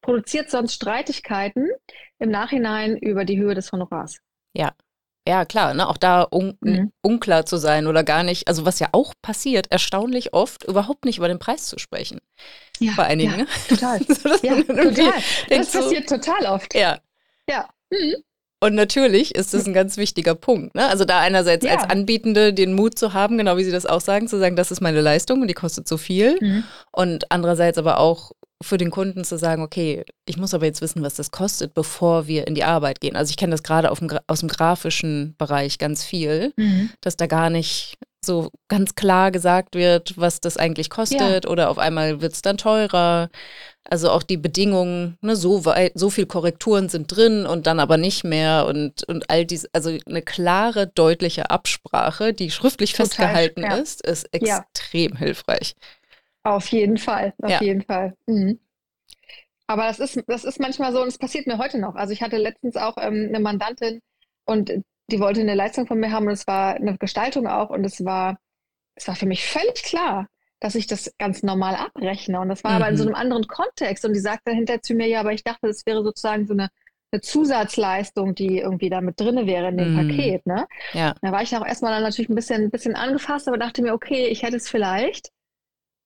produziert 0.00 0.50
sonst 0.50 0.74
Streitigkeiten 0.74 1.68
im 2.18 2.30
Nachhinein 2.30 2.96
über 2.96 3.24
die 3.24 3.38
Höhe 3.38 3.54
des 3.54 3.72
Honorars. 3.72 4.18
Ja, 4.54 4.72
ja, 5.28 5.44
klar, 5.44 5.74
ne? 5.74 5.88
auch 5.88 5.96
da 5.96 6.26
un 6.30 6.56
mhm. 6.60 6.92
unklar 7.02 7.46
zu 7.46 7.56
sein 7.56 7.86
oder 7.86 8.04
gar 8.04 8.22
nicht, 8.22 8.48
also 8.48 8.64
was 8.64 8.78
ja 8.78 8.88
auch 8.92 9.12
passiert, 9.22 9.70
erstaunlich 9.70 10.32
oft, 10.32 10.64
überhaupt 10.64 11.04
nicht 11.04 11.18
über 11.18 11.28
den 11.28 11.38
Preis 11.38 11.66
zu 11.66 11.78
sprechen. 11.78 12.20
Ja, 12.78 12.92
bei 12.96 13.04
einigen. 13.04 13.40
Ja, 13.40 13.46
total. 13.68 14.00
so, 14.08 14.28
ja, 14.42 14.62
total. 14.62 15.12
Das 15.48 15.70
passiert 15.72 16.08
so, 16.08 16.16
total 16.16 16.46
oft. 16.46 16.74
Ja. 16.74 16.98
Ja. 17.48 17.68
Mhm. 17.90 18.16
Und 18.62 18.74
natürlich 18.74 19.34
ist 19.34 19.54
das 19.54 19.66
ein 19.66 19.72
ganz 19.72 19.96
wichtiger 19.96 20.34
Punkt. 20.34 20.74
Ne? 20.74 20.86
Also 20.86 21.06
da 21.06 21.20
einerseits 21.20 21.64
ja. 21.64 21.76
als 21.76 21.84
Anbietende 21.88 22.52
den 22.52 22.74
Mut 22.74 22.98
zu 22.98 23.14
haben, 23.14 23.38
genau 23.38 23.56
wie 23.56 23.64
Sie 23.64 23.70
das 23.70 23.86
auch 23.86 24.02
sagen, 24.02 24.28
zu 24.28 24.38
sagen, 24.38 24.54
das 24.54 24.70
ist 24.70 24.82
meine 24.82 25.00
Leistung 25.00 25.40
und 25.40 25.48
die 25.48 25.54
kostet 25.54 25.88
so 25.88 25.96
viel. 25.96 26.36
Mhm. 26.40 26.64
Und 26.92 27.32
andererseits 27.32 27.78
aber 27.78 27.98
auch 27.98 28.32
für 28.62 28.76
den 28.76 28.90
Kunden 28.90 29.24
zu 29.24 29.38
sagen, 29.38 29.62
okay, 29.62 30.04
ich 30.26 30.36
muss 30.36 30.54
aber 30.54 30.66
jetzt 30.66 30.82
wissen, 30.82 31.02
was 31.02 31.14
das 31.14 31.30
kostet, 31.30 31.74
bevor 31.74 32.26
wir 32.26 32.46
in 32.46 32.54
die 32.54 32.64
Arbeit 32.64 33.00
gehen. 33.00 33.16
Also 33.16 33.30
ich 33.30 33.36
kenne 33.36 33.52
das 33.52 33.62
gerade 33.62 33.90
aus 33.90 34.40
dem 34.40 34.48
grafischen 34.48 35.34
Bereich 35.38 35.78
ganz 35.78 36.04
viel, 36.04 36.52
mhm. 36.56 36.90
dass 37.00 37.16
da 37.16 37.26
gar 37.26 37.48
nicht 37.50 37.96
so 38.22 38.50
ganz 38.68 38.94
klar 38.94 39.30
gesagt 39.30 39.74
wird, 39.74 40.18
was 40.18 40.40
das 40.40 40.56
eigentlich 40.58 40.90
kostet 40.90 41.44
ja. 41.44 41.50
oder 41.50 41.70
auf 41.70 41.78
einmal 41.78 42.20
wird 42.20 42.34
es 42.34 42.42
dann 42.42 42.58
teurer. 42.58 43.30
Also 43.84 44.10
auch 44.10 44.22
die 44.22 44.36
Bedingungen, 44.36 45.16
ne, 45.22 45.36
so 45.36 45.64
weit, 45.64 45.92
so 45.94 46.10
viel 46.10 46.26
Korrekturen 46.26 46.90
sind 46.90 47.16
drin 47.16 47.46
und 47.46 47.66
dann 47.66 47.80
aber 47.80 47.96
nicht 47.96 48.24
mehr 48.24 48.66
und, 48.66 49.08
und 49.08 49.30
all 49.30 49.46
dies, 49.46 49.66
also 49.72 49.96
eine 50.06 50.20
klare, 50.20 50.86
deutliche 50.86 51.50
Absprache, 51.50 52.34
die 52.34 52.50
schriftlich 52.50 52.92
Total, 52.92 53.06
festgehalten 53.06 53.62
ja. 53.62 53.76
ist, 53.76 54.06
ist 54.06 54.28
extrem 54.32 55.12
ja. 55.12 55.18
hilfreich. 55.18 55.74
Auf 56.42 56.68
jeden 56.68 56.96
Fall, 56.96 57.34
auf 57.42 57.60
jeden 57.60 57.82
Fall. 57.82 58.16
Mhm. 58.26 58.58
Aber 59.66 59.84
das 59.84 60.00
ist, 60.00 60.24
das 60.26 60.44
ist 60.44 60.58
manchmal 60.58 60.92
so 60.92 61.00
und 61.00 61.08
es 61.08 61.18
passiert 61.18 61.46
mir 61.46 61.58
heute 61.58 61.78
noch. 61.78 61.94
Also 61.94 62.12
ich 62.12 62.22
hatte 62.22 62.38
letztens 62.38 62.76
auch 62.76 62.96
ähm, 62.98 63.26
eine 63.28 63.38
Mandantin 63.38 64.00
und 64.44 64.72
die 65.10 65.20
wollte 65.20 65.40
eine 65.40 65.54
Leistung 65.54 65.86
von 65.86 66.00
mir 66.00 66.10
haben 66.10 66.26
und 66.26 66.32
es 66.32 66.46
war 66.46 66.74
eine 66.74 66.96
Gestaltung 66.98 67.46
auch 67.46 67.70
und 67.70 67.84
es 67.84 68.04
war, 68.04 68.38
es 68.94 69.06
war 69.06 69.14
für 69.14 69.26
mich 69.26 69.46
völlig 69.46 69.82
klar, 69.82 70.26
dass 70.60 70.74
ich 70.74 70.86
das 70.86 71.14
ganz 71.18 71.42
normal 71.42 71.74
abrechne. 71.74 72.40
Und 72.40 72.48
das 72.48 72.64
war 72.64 72.72
mhm. 72.72 72.76
aber 72.76 72.88
in 72.88 72.96
so 72.96 73.04
mhm. 73.04 73.10
einem 73.10 73.16
anderen 73.16 73.46
Kontext. 73.46 74.04
Und 74.04 74.12
die 74.12 74.20
sagte 74.20 74.52
hinterher 74.52 74.82
zu 74.82 74.94
mir, 74.94 75.06
ja, 75.06 75.20
aber 75.20 75.32
ich 75.32 75.44
dachte, 75.44 75.66
das 75.66 75.86
wäre 75.86 76.02
sozusagen 76.02 76.46
so 76.46 76.52
eine, 76.52 76.68
eine 77.12 77.20
Zusatzleistung, 77.20 78.34
die 78.34 78.58
irgendwie 78.58 78.90
da 78.90 79.00
mit 79.00 79.18
drin 79.18 79.46
wäre 79.46 79.68
in 79.68 79.78
dem 79.78 79.94
mhm. 79.94 80.08
Paket. 80.08 80.46
Ne? 80.46 80.66
Ja. 80.92 81.14
Da 81.22 81.32
war 81.32 81.42
ich 81.42 81.56
auch 81.56 81.64
erstmal 81.64 81.92
dann 81.92 82.02
natürlich 82.02 82.28
ein 82.28 82.34
bisschen, 82.34 82.64
ein 82.64 82.70
bisschen 82.70 82.94
angefasst, 82.94 83.48
aber 83.48 83.56
dachte 83.56 83.82
mir, 83.82 83.94
okay, 83.94 84.26
ich 84.26 84.42
hätte 84.42 84.56
es 84.56 84.68
vielleicht 84.68 85.30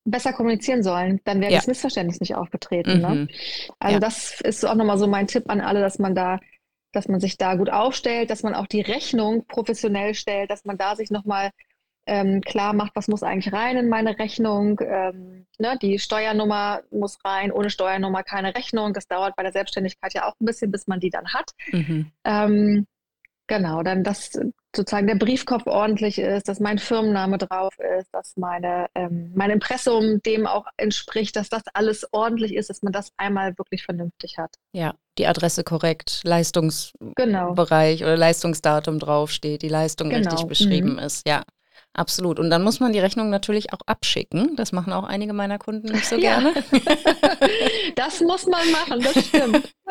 besser 0.04 0.32
kommunizieren 0.32 0.82
sollen, 0.82 1.20
dann 1.24 1.40
wäre 1.40 1.52
ja. 1.52 1.58
das 1.58 1.66
Missverständnis 1.66 2.20
nicht 2.20 2.34
aufgetreten. 2.34 3.00
Ne? 3.00 3.08
Mhm. 3.08 3.14
Ne? 3.14 3.28
Also 3.78 3.94
ja. 3.94 4.00
das 4.00 4.40
ist 4.40 4.64
auch 4.64 4.74
nochmal 4.74 4.98
so 4.98 5.06
mein 5.06 5.26
Tipp 5.26 5.44
an 5.48 5.60
alle, 5.60 5.80
dass 5.80 5.98
man 5.98 6.14
da 6.14 6.38
dass 6.94 7.08
man 7.08 7.18
sich 7.18 7.36
da 7.36 7.56
gut 7.56 7.70
aufstellt, 7.70 8.30
dass 8.30 8.44
man 8.44 8.54
auch 8.54 8.68
die 8.68 8.80
Rechnung 8.80 9.46
professionell 9.46 10.14
stellt, 10.14 10.50
dass 10.50 10.64
man 10.64 10.78
da 10.78 10.94
sich 10.94 11.10
nochmal 11.10 11.50
ähm, 12.06 12.40
klar 12.42 12.72
macht, 12.74 12.92
was 12.94 13.08
muss 13.08 13.22
eigentlich 13.22 13.52
rein 13.52 13.76
in 13.76 13.88
meine 13.88 14.18
Rechnung. 14.18 14.78
Ähm, 14.80 15.46
ne, 15.58 15.78
die 15.80 15.98
Steuernummer 15.98 16.82
muss 16.90 17.18
rein, 17.24 17.50
ohne 17.50 17.70
Steuernummer 17.70 18.22
keine 18.22 18.54
Rechnung. 18.54 18.92
Das 18.92 19.08
dauert 19.08 19.36
bei 19.36 19.42
der 19.42 19.52
Selbstständigkeit 19.52 20.12
ja 20.14 20.28
auch 20.28 20.34
ein 20.40 20.44
bisschen, 20.44 20.70
bis 20.70 20.86
man 20.86 21.00
die 21.00 21.10
dann 21.10 21.32
hat. 21.32 21.50
Mhm. 21.72 22.12
Ähm, 22.24 22.86
Genau, 23.46 23.82
dann, 23.82 24.02
dass 24.02 24.30
sozusagen 24.74 25.06
der 25.06 25.16
Briefkopf 25.16 25.66
ordentlich 25.66 26.18
ist, 26.18 26.48
dass 26.48 26.60
mein 26.60 26.78
Firmenname 26.78 27.38
drauf 27.38 27.74
ist, 27.98 28.08
dass 28.12 28.36
meine, 28.36 28.86
ähm, 28.94 29.32
mein 29.34 29.50
Impressum 29.50 30.20
dem 30.22 30.46
auch 30.46 30.66
entspricht, 30.76 31.36
dass 31.36 31.48
das 31.48 31.62
alles 31.74 32.06
ordentlich 32.12 32.54
ist, 32.54 32.70
dass 32.70 32.82
man 32.82 32.92
das 32.92 33.10
einmal 33.16 33.56
wirklich 33.58 33.84
vernünftig 33.84 34.38
hat. 34.38 34.56
Ja, 34.72 34.94
die 35.18 35.26
Adresse 35.26 35.62
korrekt, 35.62 36.22
Leistungsbereich 36.24 37.98
genau. 37.98 38.08
oder 38.08 38.16
Leistungsdatum 38.16 38.98
draufsteht, 38.98 39.62
die 39.62 39.68
Leistung 39.68 40.08
genau. 40.08 40.30
richtig 40.30 40.48
beschrieben 40.48 40.94
mhm. 40.94 40.98
ist. 41.00 41.28
Ja, 41.28 41.42
Absolut. 41.96 42.40
Und 42.40 42.50
dann 42.50 42.64
muss 42.64 42.80
man 42.80 42.92
die 42.92 42.98
Rechnung 42.98 43.30
natürlich 43.30 43.72
auch 43.72 43.78
abschicken. 43.86 44.56
Das 44.56 44.72
machen 44.72 44.92
auch 44.92 45.04
einige 45.04 45.32
meiner 45.32 45.58
Kunden 45.58 45.92
nicht 45.92 46.06
so 46.06 46.16
gerne. 46.18 46.52
das 47.94 48.20
muss 48.20 48.46
man 48.46 48.68
machen, 48.72 49.00
das 49.00 49.24
stimmt. 49.26 49.72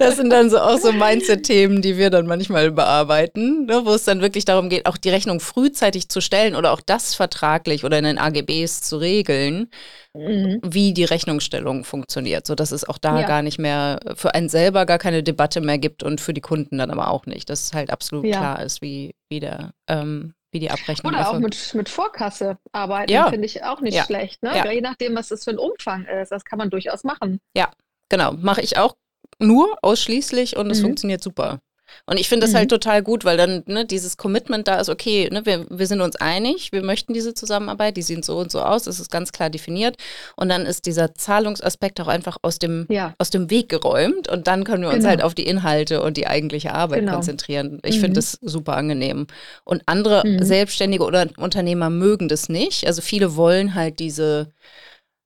Das 0.00 0.16
sind 0.16 0.30
dann 0.30 0.50
so 0.50 0.58
auch 0.58 0.76
so 0.76 0.92
Mindset-Themen, 0.92 1.80
die 1.80 1.96
wir 1.96 2.10
dann 2.10 2.26
manchmal 2.26 2.72
bearbeiten, 2.72 3.66
ne, 3.66 3.82
wo 3.84 3.94
es 3.94 4.02
dann 4.02 4.20
wirklich 4.20 4.44
darum 4.44 4.68
geht, 4.68 4.86
auch 4.86 4.96
die 4.96 5.08
Rechnung 5.08 5.38
frühzeitig 5.38 6.08
zu 6.08 6.20
stellen 6.20 6.56
oder 6.56 6.72
auch 6.72 6.80
das 6.84 7.14
vertraglich 7.14 7.84
oder 7.84 7.96
in 7.96 8.04
den 8.04 8.18
AGBs 8.18 8.82
zu 8.82 8.96
regeln, 8.96 9.70
mhm. 10.14 10.60
wie 10.64 10.92
die 10.92 11.04
Rechnungsstellung 11.04 11.84
funktioniert, 11.84 12.44
sodass 12.44 12.72
es 12.72 12.88
auch 12.88 12.98
da 12.98 13.20
ja. 13.20 13.26
gar 13.26 13.42
nicht 13.42 13.58
mehr 13.58 14.00
für 14.16 14.34
einen 14.34 14.48
selber 14.48 14.84
gar 14.84 14.98
keine 14.98 15.22
Debatte 15.22 15.60
mehr 15.60 15.78
gibt 15.78 16.02
und 16.02 16.20
für 16.20 16.34
die 16.34 16.40
Kunden 16.40 16.78
dann 16.78 16.90
aber 16.90 17.10
auch 17.10 17.26
nicht. 17.26 17.48
Dass 17.48 17.62
es 17.62 17.72
halt 17.72 17.90
absolut 17.90 18.26
ja. 18.26 18.38
klar 18.38 18.62
ist, 18.62 18.82
wie, 18.82 19.14
wie 19.28 19.38
der 19.38 19.70
ähm, 19.88 20.34
wie 20.56 20.60
die 20.60 20.70
Abrechnung 20.70 21.12
Oder 21.12 21.28
auch 21.28 21.38
mit, 21.38 21.74
mit 21.74 21.88
Vorkasse 21.88 22.58
arbeiten, 22.72 23.12
ja. 23.12 23.28
finde 23.28 23.44
ich 23.44 23.62
auch 23.62 23.80
nicht 23.82 23.94
ja. 23.94 24.04
schlecht. 24.04 24.42
Ne? 24.42 24.56
Ja. 24.56 24.70
Je 24.70 24.80
nachdem, 24.80 25.14
was 25.14 25.28
das 25.28 25.44
für 25.44 25.50
ein 25.50 25.58
Umfang 25.58 26.06
ist. 26.06 26.32
Das 26.32 26.44
kann 26.44 26.58
man 26.58 26.70
durchaus 26.70 27.04
machen. 27.04 27.40
Ja, 27.54 27.70
genau. 28.08 28.32
Mache 28.32 28.62
ich 28.62 28.78
auch 28.78 28.96
nur 29.38 29.76
ausschließlich 29.82 30.56
und 30.56 30.70
es 30.70 30.78
mhm. 30.78 30.86
funktioniert 30.86 31.22
super. 31.22 31.60
Und 32.06 32.18
ich 32.18 32.28
finde 32.28 32.46
das 32.46 32.54
halt 32.54 32.68
mhm. 32.68 32.72
halt 32.72 32.82
total 32.82 33.02
gut, 33.02 33.24
weil 33.24 33.36
dann 33.36 33.62
ne, 33.66 33.84
dieses 33.84 34.16
Commitment 34.16 34.68
da 34.68 34.80
ist, 34.80 34.88
okay, 34.88 35.28
ne, 35.30 35.44
wir, 35.44 35.66
wir 35.68 35.86
sind 35.86 36.00
uns 36.00 36.16
einig, 36.16 36.72
wir 36.72 36.82
möchten 36.82 37.14
diese 37.14 37.34
Zusammenarbeit, 37.34 37.96
die 37.96 38.02
sieht 38.02 38.24
so 38.24 38.38
und 38.38 38.50
so 38.50 38.60
aus, 38.60 38.86
es 38.86 39.00
ist 39.00 39.10
ganz 39.10 39.32
klar 39.32 39.50
definiert. 39.50 39.96
Und 40.36 40.48
dann 40.48 40.66
ist 40.66 40.86
dieser 40.86 41.14
Zahlungsaspekt 41.14 42.00
auch 42.00 42.08
einfach 42.08 42.38
aus 42.42 42.58
dem, 42.58 42.86
ja. 42.88 43.14
aus 43.18 43.30
dem 43.30 43.50
Weg 43.50 43.68
geräumt 43.68 44.28
und 44.28 44.46
dann 44.46 44.64
können 44.64 44.82
wir 44.82 44.88
uns 44.88 44.98
genau. 44.98 45.08
halt 45.10 45.22
auf 45.22 45.34
die 45.34 45.46
Inhalte 45.46 46.02
und 46.02 46.16
die 46.16 46.26
eigentliche 46.26 46.72
Arbeit 46.72 47.00
genau. 47.00 47.14
konzentrieren. 47.14 47.80
Ich 47.84 47.96
mhm. 47.96 48.00
finde 48.00 48.14
das 48.14 48.38
super 48.42 48.76
angenehm. 48.76 49.26
Und 49.64 49.82
andere 49.86 50.26
mhm. 50.26 50.42
Selbstständige 50.42 51.04
oder 51.04 51.26
Unternehmer 51.36 51.90
mögen 51.90 52.28
das 52.28 52.48
nicht. 52.48 52.86
Also 52.86 53.02
viele 53.02 53.36
wollen 53.36 53.74
halt 53.74 53.98
diese 53.98 54.52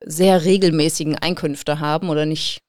sehr 0.04 0.44
regelmäßigen 0.44 1.16
Einkünfte 1.16 1.80
haben 1.80 2.08
oder 2.08 2.24
nicht 2.26 2.62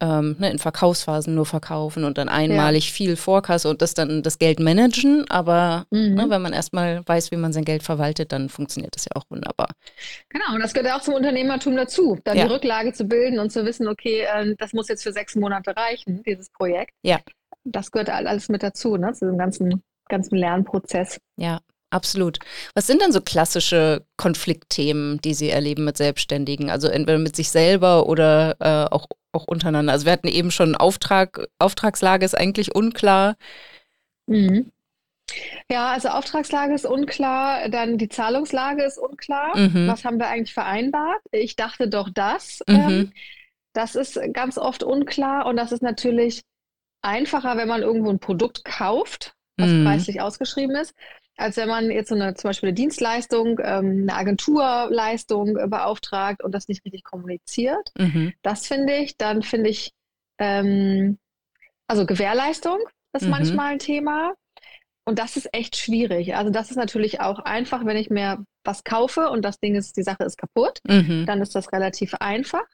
ähm, 0.00 0.36
ne, 0.38 0.50
in 0.50 0.58
Verkaufsphasen 0.58 1.34
nur 1.34 1.46
verkaufen 1.46 2.04
und 2.04 2.18
dann 2.18 2.28
einmalig 2.28 2.88
ja. 2.88 2.94
viel 2.94 3.16
Vorkasse 3.16 3.68
und 3.68 3.82
das 3.82 3.94
dann 3.94 4.22
das 4.22 4.38
Geld 4.38 4.60
managen. 4.60 5.24
Aber 5.30 5.86
mhm. 5.90 6.14
ne, 6.14 6.26
wenn 6.28 6.42
man 6.42 6.52
erstmal 6.52 7.06
weiß, 7.06 7.30
wie 7.30 7.36
man 7.36 7.52
sein 7.52 7.64
Geld 7.64 7.82
verwaltet, 7.82 8.32
dann 8.32 8.48
funktioniert 8.48 8.94
das 8.96 9.04
ja 9.04 9.12
auch 9.14 9.24
wunderbar. 9.30 9.68
Genau, 10.28 10.54
und 10.54 10.60
das 10.60 10.74
gehört 10.74 10.92
auch 10.92 11.02
zum 11.02 11.14
Unternehmertum 11.14 11.76
dazu, 11.76 12.18
dann 12.24 12.36
ja. 12.36 12.46
die 12.46 12.52
Rücklage 12.52 12.92
zu 12.92 13.04
bilden 13.04 13.38
und 13.38 13.50
zu 13.50 13.64
wissen, 13.64 13.88
okay, 13.88 14.22
äh, 14.22 14.54
das 14.58 14.72
muss 14.72 14.88
jetzt 14.88 15.02
für 15.02 15.12
sechs 15.12 15.36
Monate 15.36 15.76
reichen, 15.76 16.22
dieses 16.24 16.50
Projekt. 16.50 16.92
Ja. 17.02 17.20
Das 17.64 17.90
gehört 17.90 18.10
alles 18.10 18.48
mit 18.48 18.62
dazu, 18.62 18.96
ne, 18.96 19.12
zu 19.12 19.26
dem 19.26 19.38
ganzen, 19.38 19.82
ganzen 20.08 20.36
Lernprozess. 20.36 21.18
Ja, 21.36 21.60
Absolut. 21.94 22.40
Was 22.74 22.88
sind 22.88 23.00
denn 23.00 23.12
so 23.12 23.20
klassische 23.20 24.04
Konfliktthemen, 24.16 25.20
die 25.20 25.32
Sie 25.32 25.50
erleben 25.50 25.84
mit 25.84 25.96
Selbstständigen? 25.96 26.68
Also 26.68 26.88
entweder 26.88 27.18
mit 27.18 27.36
sich 27.36 27.50
selber 27.50 28.08
oder 28.08 28.56
äh, 28.58 28.92
auch, 28.92 29.06
auch 29.34 29.44
untereinander. 29.46 29.92
Also 29.92 30.06
wir 30.06 30.12
hatten 30.12 30.28
eben 30.28 30.50
schon 30.50 30.76
Auftrag, 30.76 31.46
Auftragslage 31.58 32.24
ist 32.24 32.36
eigentlich 32.36 32.74
unklar. 32.74 33.36
Mhm. 34.26 34.70
Ja, 35.70 35.92
also 35.92 36.08
Auftragslage 36.08 36.74
ist 36.74 36.86
unklar, 36.86 37.68
dann 37.68 37.98
die 37.98 38.08
Zahlungslage 38.08 38.84
ist 38.84 38.98
unklar. 38.98 39.56
Mhm. 39.56 39.88
Was 39.88 40.04
haben 40.04 40.18
wir 40.18 40.28
eigentlich 40.28 40.54
vereinbart? 40.54 41.20
Ich 41.32 41.56
dachte 41.56 41.88
doch 41.88 42.10
das. 42.12 42.60
Mhm. 42.66 42.74
Ähm, 42.74 43.12
das 43.72 43.94
ist 43.96 44.20
ganz 44.32 44.58
oft 44.58 44.82
unklar 44.82 45.46
und 45.46 45.56
das 45.56 45.72
ist 45.72 45.82
natürlich 45.82 46.42
einfacher, 47.02 47.56
wenn 47.56 47.68
man 47.68 47.82
irgendwo 47.82 48.10
ein 48.10 48.20
Produkt 48.20 48.64
kauft, 48.64 49.34
was 49.56 49.70
mhm. 49.70 49.84
preislich 49.84 50.20
ausgeschrieben 50.20 50.76
ist, 50.76 50.94
als 51.36 51.56
wenn 51.56 51.68
man 51.68 51.90
jetzt 51.90 52.08
so 52.08 52.14
eine 52.14 52.34
zum 52.34 52.48
Beispiel 52.48 52.68
eine 52.68 52.74
Dienstleistung, 52.74 53.58
ähm, 53.62 54.02
eine 54.02 54.14
Agenturleistung 54.14 55.56
äh, 55.56 55.66
beauftragt 55.66 56.42
und 56.42 56.52
das 56.52 56.68
nicht 56.68 56.84
richtig 56.84 57.02
kommuniziert. 57.02 57.90
Mhm. 57.98 58.32
Das 58.42 58.66
finde 58.66 58.94
ich. 58.96 59.16
Dann 59.16 59.42
finde 59.42 59.70
ich, 59.70 59.92
ähm, 60.38 61.18
also 61.88 62.06
Gewährleistung 62.06 62.78
ist 63.12 63.24
mhm. 63.24 63.30
manchmal 63.30 63.72
ein 63.72 63.78
Thema. 63.78 64.34
Und 65.06 65.18
das 65.18 65.36
ist 65.36 65.52
echt 65.52 65.76
schwierig. 65.76 66.34
Also 66.34 66.50
das 66.50 66.70
ist 66.70 66.76
natürlich 66.76 67.20
auch 67.20 67.40
einfach, 67.40 67.84
wenn 67.84 67.96
ich 67.96 68.08
mir 68.08 68.44
was 68.64 68.84
kaufe 68.84 69.28
und 69.28 69.44
das 69.44 69.60
Ding 69.60 69.74
ist, 69.74 69.96
die 69.96 70.02
Sache 70.02 70.24
ist 70.24 70.38
kaputt, 70.38 70.78
mhm. 70.88 71.26
dann 71.26 71.42
ist 71.42 71.54
das 71.54 71.72
relativ 71.72 72.14
einfach. 72.14 72.64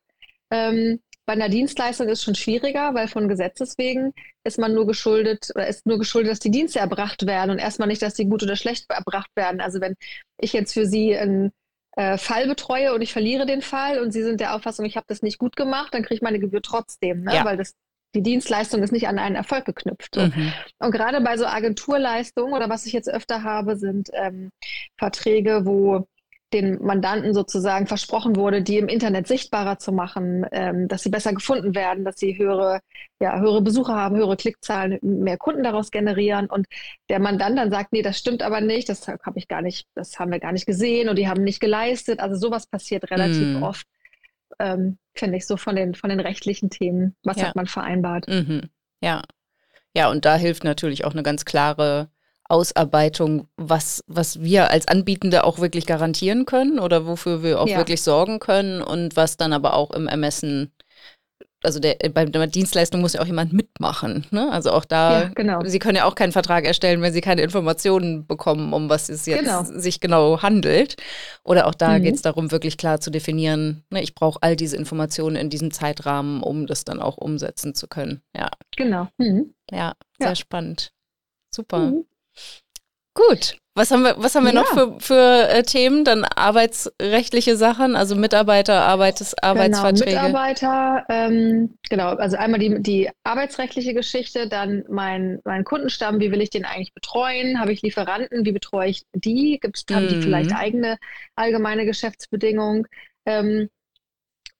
Ähm, 0.52 1.00
bei 1.30 1.34
einer 1.34 1.48
Dienstleistung 1.48 2.08
ist 2.08 2.18
es 2.18 2.24
schon 2.24 2.34
schwieriger, 2.34 2.92
weil 2.92 3.06
von 3.06 3.28
Gesetzes 3.28 3.78
wegen 3.78 4.12
ist 4.42 4.58
man 4.58 4.74
nur 4.74 4.84
geschuldet 4.84 5.52
oder 5.54 5.68
ist 5.68 5.86
nur 5.86 5.96
geschuldet, 5.96 6.32
dass 6.32 6.40
die 6.40 6.50
Dienste 6.50 6.80
erbracht 6.80 7.24
werden 7.24 7.52
und 7.52 7.60
erstmal 7.60 7.86
nicht, 7.86 8.02
dass 8.02 8.14
die 8.14 8.24
gut 8.24 8.42
oder 8.42 8.56
schlecht 8.56 8.90
erbracht 8.90 9.30
werden. 9.36 9.60
Also 9.60 9.80
wenn 9.80 9.94
ich 10.40 10.52
jetzt 10.52 10.72
für 10.72 10.86
Sie 10.86 11.16
einen 11.16 11.52
äh, 11.96 12.18
Fall 12.18 12.48
betreue 12.48 12.92
und 12.94 13.00
ich 13.00 13.12
verliere 13.12 13.46
den 13.46 13.62
Fall 13.62 14.00
und 14.00 14.10
Sie 14.10 14.24
sind 14.24 14.40
der 14.40 14.56
Auffassung, 14.56 14.84
ich 14.86 14.96
habe 14.96 15.06
das 15.06 15.22
nicht 15.22 15.38
gut 15.38 15.54
gemacht, 15.54 15.94
dann 15.94 16.02
kriege 16.02 16.16
ich 16.16 16.20
meine 16.20 16.40
Gebühr 16.40 16.62
trotzdem, 16.62 17.22
ne? 17.22 17.32
ja. 17.32 17.44
weil 17.44 17.56
das 17.56 17.74
die 18.16 18.22
Dienstleistung 18.24 18.82
ist 18.82 18.90
nicht 18.90 19.06
an 19.06 19.20
einen 19.20 19.36
Erfolg 19.36 19.66
geknüpft. 19.66 20.16
Mhm. 20.16 20.52
Und 20.80 20.90
gerade 20.90 21.20
bei 21.20 21.36
so 21.36 21.46
Agenturleistungen 21.46 22.54
oder 22.54 22.68
was 22.68 22.86
ich 22.86 22.92
jetzt 22.92 23.08
öfter 23.08 23.44
habe, 23.44 23.76
sind 23.76 24.08
ähm, 24.14 24.50
Verträge, 24.98 25.64
wo 25.64 26.08
den 26.52 26.82
Mandanten 26.82 27.32
sozusagen 27.32 27.86
versprochen 27.86 28.36
wurde, 28.36 28.62
die 28.62 28.78
im 28.78 28.88
Internet 28.88 29.26
sichtbarer 29.28 29.78
zu 29.78 29.92
machen, 29.92 30.44
ähm, 30.50 30.88
dass 30.88 31.02
sie 31.02 31.08
besser 31.08 31.32
gefunden 31.32 31.74
werden, 31.74 32.04
dass 32.04 32.18
sie 32.18 32.36
höhere, 32.36 32.80
ja, 33.20 33.38
höhere 33.38 33.62
Besucher 33.62 33.94
haben, 33.94 34.16
höhere 34.16 34.36
Klickzahlen, 34.36 34.98
mehr 35.02 35.38
Kunden 35.38 35.62
daraus 35.62 35.90
generieren. 35.90 36.46
Und 36.46 36.66
der 37.08 37.20
Mandant 37.20 37.56
dann 37.58 37.70
sagt, 37.70 37.92
nee, 37.92 38.02
das 38.02 38.18
stimmt 38.18 38.42
aber 38.42 38.60
nicht, 38.60 38.88
das 38.88 39.06
habe 39.06 39.38
ich 39.38 39.46
gar 39.46 39.62
nicht, 39.62 39.86
das 39.94 40.18
haben 40.18 40.32
wir 40.32 40.40
gar 40.40 40.52
nicht 40.52 40.66
gesehen 40.66 41.08
und 41.08 41.16
die 41.16 41.28
haben 41.28 41.44
nicht 41.44 41.60
geleistet. 41.60 42.20
Also 42.20 42.36
sowas 42.36 42.66
passiert 42.66 43.10
relativ 43.10 43.60
mm. 43.60 43.62
oft, 43.62 43.86
ähm, 44.58 44.98
finde 45.14 45.36
ich, 45.36 45.46
so 45.46 45.56
von 45.56 45.76
den, 45.76 45.94
von 45.94 46.10
den 46.10 46.20
rechtlichen 46.20 46.70
Themen. 46.70 47.14
Was 47.22 47.36
ja. 47.36 47.48
hat 47.48 47.56
man 47.56 47.66
vereinbart? 47.66 48.26
Mhm. 48.28 48.70
Ja. 49.00 49.22
Ja, 49.94 50.08
und 50.10 50.24
da 50.24 50.36
hilft 50.36 50.64
natürlich 50.64 51.04
auch 51.04 51.12
eine 51.12 51.22
ganz 51.22 51.44
klare 51.44 52.10
Ausarbeitung, 52.50 53.46
was, 53.56 54.02
was 54.06 54.40
wir 54.42 54.70
als 54.70 54.88
Anbietende 54.88 55.44
auch 55.44 55.58
wirklich 55.58 55.86
garantieren 55.86 56.44
können 56.46 56.78
oder 56.78 57.06
wofür 57.06 57.42
wir 57.42 57.60
auch 57.60 57.68
ja. 57.68 57.76
wirklich 57.78 58.02
sorgen 58.02 58.38
können 58.40 58.82
und 58.82 59.16
was 59.16 59.36
dann 59.36 59.52
aber 59.52 59.74
auch 59.74 59.90
im 59.92 60.06
Ermessen 60.08 60.72
also 61.62 61.78
der, 61.78 61.96
bei 62.14 62.24
der 62.24 62.46
Dienstleistung 62.46 63.02
muss 63.02 63.12
ja 63.12 63.20
auch 63.20 63.26
jemand 63.26 63.52
mitmachen. 63.52 64.26
Ne? 64.30 64.50
Also 64.50 64.70
auch 64.72 64.86
da, 64.86 65.24
ja, 65.24 65.28
genau. 65.34 65.60
Sie 65.62 65.78
können 65.78 65.96
ja 65.96 66.06
auch 66.06 66.14
keinen 66.14 66.32
Vertrag 66.32 66.64
erstellen, 66.64 67.02
wenn 67.02 67.12
Sie 67.12 67.20
keine 67.20 67.42
Informationen 67.42 68.26
bekommen, 68.26 68.72
um 68.72 68.88
was 68.88 69.10
es 69.10 69.26
jetzt 69.26 69.40
Genau. 69.44 69.62
sich 69.64 70.00
genau 70.00 70.40
handelt. 70.40 70.96
Oder 71.44 71.66
auch 71.66 71.74
da 71.74 71.98
Mhm. 71.98 72.02
geht 72.02 72.14
es 72.14 72.22
darum, 72.22 72.50
wirklich 72.50 72.78
klar 72.78 73.00
zu 73.00 73.10
definieren, 73.10 73.84
ne, 73.90 74.02
ich 74.02 74.14
brauche 74.14 74.38
all 74.42 74.56
diese 74.56 74.76
Informationen 74.78 75.36
in 75.36 75.50
diesem 75.50 75.70
Zeitrahmen, 75.70 76.42
um 76.42 76.66
das 76.66 76.84
dann 76.84 76.98
auch 77.02 77.18
umsetzen 77.18 77.74
zu 77.74 77.88
können. 77.88 78.22
Ja, 78.34 78.48
Genau. 78.76 79.08
Mhm. 79.18 79.52
ja, 79.70 79.92
sehr 80.18 80.28
Ja. 80.30 80.36
spannend. 80.36 80.92
Super. 81.54 81.78
Mhm. 81.90 82.04
Gut. 83.14 83.56
Was 83.76 83.92
haben 83.92 84.02
wir, 84.02 84.14
was 84.18 84.34
haben 84.34 84.44
wir 84.44 84.52
noch 84.52 84.66
Ja. 84.76 84.90
für, 84.90 85.00
für 85.00 85.48
äh, 85.48 85.62
Themen? 85.62 86.04
Dann 86.04 86.24
arbeitsrechtliche 86.24 87.56
Sachen, 87.56 87.94
also 87.96 88.16
Mitarbeiter, 88.16 88.82
Arbeits, 88.82 89.34
Arbeitsverträge. 89.42 90.10
Genau, 90.10 90.22
Mitarbeiter, 90.26 91.04
ähm, 91.08 91.74
genau, 91.88 92.10
also 92.16 92.36
einmal 92.36 92.58
die, 92.58 92.82
die 92.82 93.10
arbeitsrechtliche 93.22 93.94
Geschichte, 93.94 94.48
dann 94.48 94.84
mein, 94.88 95.40
mein 95.44 95.64
Kundenstamm, 95.64 96.18
wie 96.20 96.32
will 96.32 96.40
ich 96.42 96.50
den 96.50 96.64
eigentlich 96.64 96.92
betreuen? 96.92 97.60
Habe 97.60 97.72
ich 97.72 97.80
Lieferanten, 97.82 98.44
wie 98.44 98.52
betreue 98.52 98.90
ich 98.90 99.02
die? 99.14 99.58
Gibt's, 99.60 99.84
Haben 99.90 100.08
die 100.08 100.16
Mhm. 100.16 100.22
vielleicht 100.22 100.52
eigene 100.54 100.98
allgemeine 101.36 101.86
Geschäftsbedingungen? 101.86 102.86
Ähm, 103.24 103.70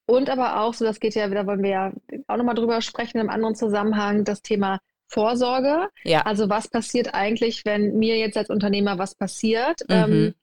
und 0.07 0.31
aber 0.31 0.61
auch, 0.61 0.75
so 0.75 0.85
das 0.85 0.99
geht 1.01 1.15
ja, 1.15 1.29
da 1.29 1.47
wollen 1.47 1.63
wir 1.63 1.71
ja 1.71 1.93
auch 2.29 2.37
nochmal 2.37 2.55
drüber 2.55 2.81
sprechen 2.81 3.19
im 3.19 3.31
anderen 3.31 3.55
Zusammenhang, 3.55 4.25
das 4.25 4.41
Thema 4.43 4.79
Vorsorge. 5.11 5.89
Ja. 6.05 6.23
Also 6.23 6.49
was 6.49 6.69
passiert 6.69 7.15
eigentlich, 7.15 7.65
wenn 7.65 7.99
mir 7.99 8.17
jetzt 8.17 8.37
als 8.37 8.49
Unternehmer 8.51 8.99
was 8.99 9.15
passiert? 9.15 9.81
Mhm. 9.89 9.95
Ähm, 9.95 10.35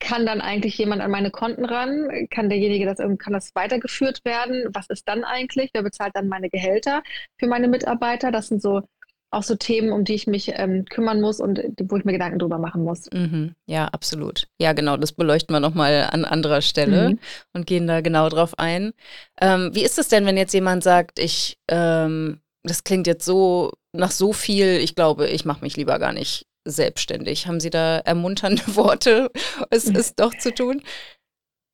kann 0.00 0.26
dann 0.26 0.40
eigentlich 0.42 0.76
jemand 0.76 1.00
an 1.00 1.10
meine 1.10 1.30
Konten 1.30 1.64
ran? 1.64 2.08
Kann 2.30 2.50
derjenige 2.50 2.84
das, 2.84 2.98
kann 2.98 3.32
das 3.32 3.54
weitergeführt 3.54 4.24
werden? 4.24 4.68
Was 4.74 4.86
ist 4.90 5.08
dann 5.08 5.24
eigentlich? 5.24 5.70
Wer 5.72 5.82
bezahlt 5.82 6.12
dann 6.14 6.28
meine 6.28 6.50
Gehälter 6.50 7.02
für 7.38 7.46
meine 7.46 7.68
Mitarbeiter? 7.68 8.30
Das 8.30 8.48
sind 8.48 8.60
so 8.60 8.82
auch 9.30 9.42
so 9.42 9.56
Themen, 9.56 9.90
um 9.92 10.04
die 10.04 10.14
ich 10.14 10.26
mich 10.28 10.52
ähm, 10.54 10.84
kümmern 10.84 11.20
muss 11.20 11.40
und 11.40 11.60
wo 11.84 11.96
ich 11.96 12.04
mir 12.04 12.12
Gedanken 12.12 12.38
drüber 12.38 12.58
machen 12.58 12.84
muss. 12.84 13.08
Mhm. 13.12 13.54
Ja, 13.66 13.86
absolut. 13.86 14.46
Ja, 14.60 14.74
genau, 14.74 14.96
das 14.96 15.12
beleuchten 15.12 15.54
wir 15.54 15.60
nochmal 15.60 16.08
an 16.12 16.24
anderer 16.24 16.60
Stelle 16.60 17.10
Mhm. 17.10 17.18
und 17.52 17.66
gehen 17.66 17.86
da 17.88 18.00
genau 18.00 18.28
drauf 18.28 18.58
ein. 18.58 18.92
Ähm, 19.40 19.70
wie 19.72 19.82
ist 19.84 19.98
es 19.98 20.08
denn, 20.08 20.24
wenn 20.26 20.36
jetzt 20.36 20.54
jemand 20.54 20.84
sagt, 20.84 21.18
ich, 21.18 21.56
ähm, 21.68 22.40
das 22.62 22.84
klingt 22.84 23.06
jetzt 23.08 23.24
so 23.24 23.72
nach 23.94 24.10
so 24.10 24.32
viel, 24.32 24.78
ich 24.78 24.94
glaube, 24.94 25.28
ich 25.28 25.44
mache 25.44 25.62
mich 25.62 25.76
lieber 25.76 25.98
gar 25.98 26.12
nicht 26.12 26.46
selbstständig. 26.64 27.46
Haben 27.46 27.60
Sie 27.60 27.70
da 27.70 27.98
ermunternde 27.98 28.62
Worte, 28.76 29.30
es 29.70 29.84
ist 29.84 30.20
doch 30.20 30.34
zu 30.36 30.52
tun? 30.52 30.82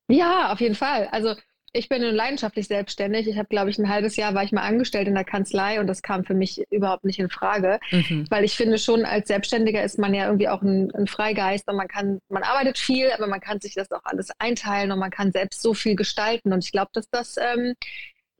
Ja, 0.09 0.51
auf 0.51 0.59
jeden 0.59 0.75
Fall. 0.75 1.07
Also 1.11 1.35
ich 1.73 1.87
bin 1.87 2.01
leidenschaftlich 2.01 2.67
selbstständig. 2.67 3.27
Ich 3.27 3.37
habe, 3.37 3.47
glaube 3.47 3.69
ich, 3.69 3.77
ein 3.77 3.87
halbes 3.87 4.17
Jahr 4.17 4.33
war 4.33 4.43
ich 4.43 4.51
mal 4.51 4.63
angestellt 4.63 5.07
in 5.07 5.15
der 5.15 5.23
Kanzlei 5.23 5.79
und 5.79 5.87
das 5.87 6.01
kam 6.01 6.25
für 6.25 6.33
mich 6.33 6.61
überhaupt 6.69 7.05
nicht 7.05 7.19
in 7.19 7.29
Frage. 7.29 7.79
Mhm. 7.91 8.25
Weil 8.29 8.43
ich 8.43 8.57
finde 8.57 8.77
schon, 8.77 9.05
als 9.05 9.29
Selbstständiger 9.29 9.81
ist 9.81 9.97
man 9.97 10.13
ja 10.13 10.25
irgendwie 10.25 10.49
auch 10.49 10.61
ein, 10.61 10.93
ein 10.93 11.07
Freigeist 11.07 11.69
und 11.69 11.77
man 11.77 11.87
kann, 11.87 12.19
man 12.27 12.43
arbeitet 12.43 12.77
viel, 12.77 13.09
aber 13.11 13.27
man 13.27 13.39
kann 13.39 13.61
sich 13.61 13.73
das 13.73 13.89
auch 13.91 14.03
alles 14.03 14.31
einteilen 14.37 14.91
und 14.91 14.99
man 14.99 15.11
kann 15.11 15.31
selbst 15.31 15.61
so 15.61 15.73
viel 15.73 15.95
gestalten. 15.95 16.51
Und 16.51 16.65
ich 16.65 16.73
glaube, 16.73 16.91
dass 16.93 17.09
das 17.09 17.37
ähm, 17.37 17.73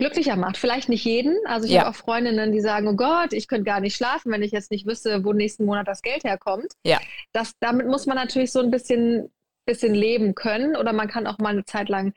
glücklicher 0.02 0.36
macht. 0.36 0.58
Vielleicht 0.58 0.90
nicht 0.90 1.06
jeden. 1.06 1.38
Also 1.46 1.68
ich 1.68 1.74
Ja. 1.74 1.82
habe 1.82 1.92
auch 1.92 1.96
Freundinnen, 1.96 2.52
die 2.52 2.60
sagen, 2.60 2.88
oh 2.88 2.96
Gott, 2.96 3.34
ich 3.34 3.48
könnte 3.48 3.66
gar 3.66 3.80
nicht 3.80 3.96
schlafen, 3.96 4.32
wenn 4.32 4.42
ich 4.44 4.52
jetzt 4.52 4.72
nicht 4.72 4.86
wüsste, 4.88 5.24
wo 5.24 5.32
nächsten 5.32 5.64
Monat 5.66 5.88
das 5.88 6.02
Geld 6.02 6.24
herkommt. 6.24 6.74
Ja. 6.84 7.00
Das, 7.34 7.54
damit 7.60 7.88
muss 7.88 8.08
man 8.08 8.18
natürlich 8.18 8.52
so 8.52 8.60
ein 8.60 8.72
bisschen, 8.72 9.32
bisschen 9.66 9.94
leben 9.94 10.34
können 10.34 10.76
oder 10.76 10.92
man 10.92 11.08
kann 11.08 11.28
auch 11.28 11.38
mal 11.38 11.50
eine 11.50 11.66
Zeit 11.66 11.88
lang 11.88 12.14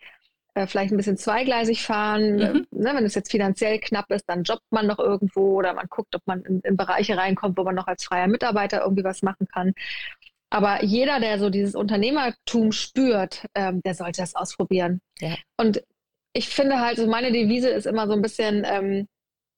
äh, 0.54 0.66
vielleicht 0.66 0.92
ein 0.92 0.96
bisschen 0.96 1.16
zweigleisig 1.18 1.82
fahren. 1.82 2.36
Mhm. 2.36 2.40
Äh, 2.42 2.52
Ne, 2.70 2.92
wenn 2.94 3.04
es 3.04 3.14
jetzt 3.14 3.30
finanziell 3.30 3.78
knapp 3.80 4.10
ist, 4.10 4.24
dann 4.28 4.44
jobbt 4.44 4.64
man 4.70 4.86
noch 4.86 4.98
irgendwo 4.98 5.58
oder 5.58 5.74
man 5.74 5.86
guckt, 5.88 6.14
ob 6.16 6.22
man 6.26 6.42
in, 6.42 6.60
in 6.60 6.76
Bereiche 6.76 7.16
reinkommt, 7.18 7.56
wo 7.58 7.64
man 7.64 7.74
noch 7.74 7.86
als 7.86 8.04
freier 8.04 8.28
Mitarbeiter 8.28 8.80
irgendwie 8.82 9.04
was 9.04 9.22
machen 9.22 9.46
kann. 9.52 9.72
Aber 10.50 10.84
jeder, 10.84 11.18
der 11.20 11.38
so 11.38 11.50
dieses 11.50 11.74
Unternehmertum 11.74 12.70
spürt, 12.72 13.44
ähm, 13.54 13.82
der 13.84 13.94
sollte 13.94 14.22
das 14.22 14.34
ausprobieren. 14.36 15.00
Ja. 15.18 15.34
Und 15.58 15.82
ich 16.34 16.48
finde 16.48 16.80
halt, 16.80 16.98
so 16.98 17.06
meine 17.06 17.32
Devise 17.32 17.68
ist 17.70 17.86
immer 17.86 18.06
so 18.06 18.12
ein 18.12 18.22
bisschen, 18.22 18.64
ähm, 18.66 19.08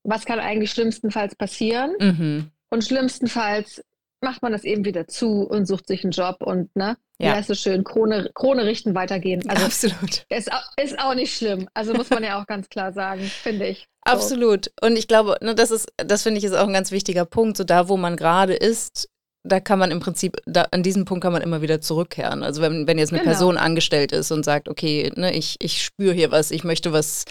was 0.04 0.24
kann 0.24 0.38
eigentlich 0.38 0.70
schlimmstenfalls 0.70 1.34
passieren? 1.34 1.94
Mhm. 1.98 2.50
Und 2.70 2.84
schlimmstenfalls 2.84 3.82
macht 4.22 4.42
man 4.42 4.52
das 4.52 4.64
eben 4.64 4.84
wieder 4.84 5.06
zu 5.08 5.42
und 5.42 5.66
sucht 5.66 5.86
sich 5.86 6.04
einen 6.04 6.10
Job 6.12 6.36
und, 6.40 6.74
ne, 6.74 6.96
Ja. 7.18 7.32
wie 7.32 7.36
heißt 7.36 7.50
es 7.50 7.60
schön, 7.60 7.84
Krone, 7.84 8.30
Krone 8.34 8.64
richten, 8.64 8.94
weitergehen. 8.94 9.48
Also 9.48 9.66
Absolut. 9.66 10.24
ist, 10.28 10.50
ist 10.82 10.98
auch 10.98 11.14
nicht 11.14 11.36
schlimm. 11.36 11.68
Also 11.74 11.92
muss 11.94 12.10
man 12.10 12.24
ja 12.24 12.40
auch 12.40 12.46
ganz 12.46 12.68
klar 12.68 12.92
sagen, 12.92 13.20
finde 13.22 13.66
ich. 13.66 13.86
So. 14.06 14.12
Absolut. 14.12 14.70
Und 14.80 14.96
ich 14.96 15.08
glaube, 15.08 15.36
ne, 15.42 15.54
das 15.54 15.70
ist, 15.70 15.92
das 15.96 16.22
finde 16.22 16.38
ich 16.38 16.44
ist 16.44 16.54
auch 16.54 16.66
ein 16.66 16.72
ganz 16.72 16.92
wichtiger 16.92 17.24
Punkt. 17.24 17.56
So 17.56 17.64
da, 17.64 17.88
wo 17.88 17.96
man 17.96 18.16
gerade 18.16 18.54
ist, 18.54 19.08
da 19.46 19.60
kann 19.60 19.78
man 19.78 19.90
im 19.90 20.00
Prinzip, 20.00 20.36
da, 20.46 20.66
an 20.70 20.82
diesem 20.82 21.04
Punkt 21.04 21.22
kann 21.22 21.32
man 21.32 21.42
immer 21.42 21.62
wieder 21.62 21.80
zurückkehren. 21.80 22.42
Also 22.42 22.60
wenn, 22.62 22.86
wenn 22.86 22.98
jetzt 22.98 23.12
eine 23.12 23.20
Genau. 23.20 23.30
Person 23.30 23.56
angestellt 23.56 24.12
ist 24.12 24.30
und 24.30 24.44
sagt, 24.44 24.68
okay, 24.68 25.12
ne, 25.16 25.34
ich, 25.34 25.56
ich 25.60 25.82
spüre 25.82 26.12
hier 26.14 26.30
was, 26.30 26.50
ich 26.50 26.64
möchte 26.64 26.92
was 26.92 27.24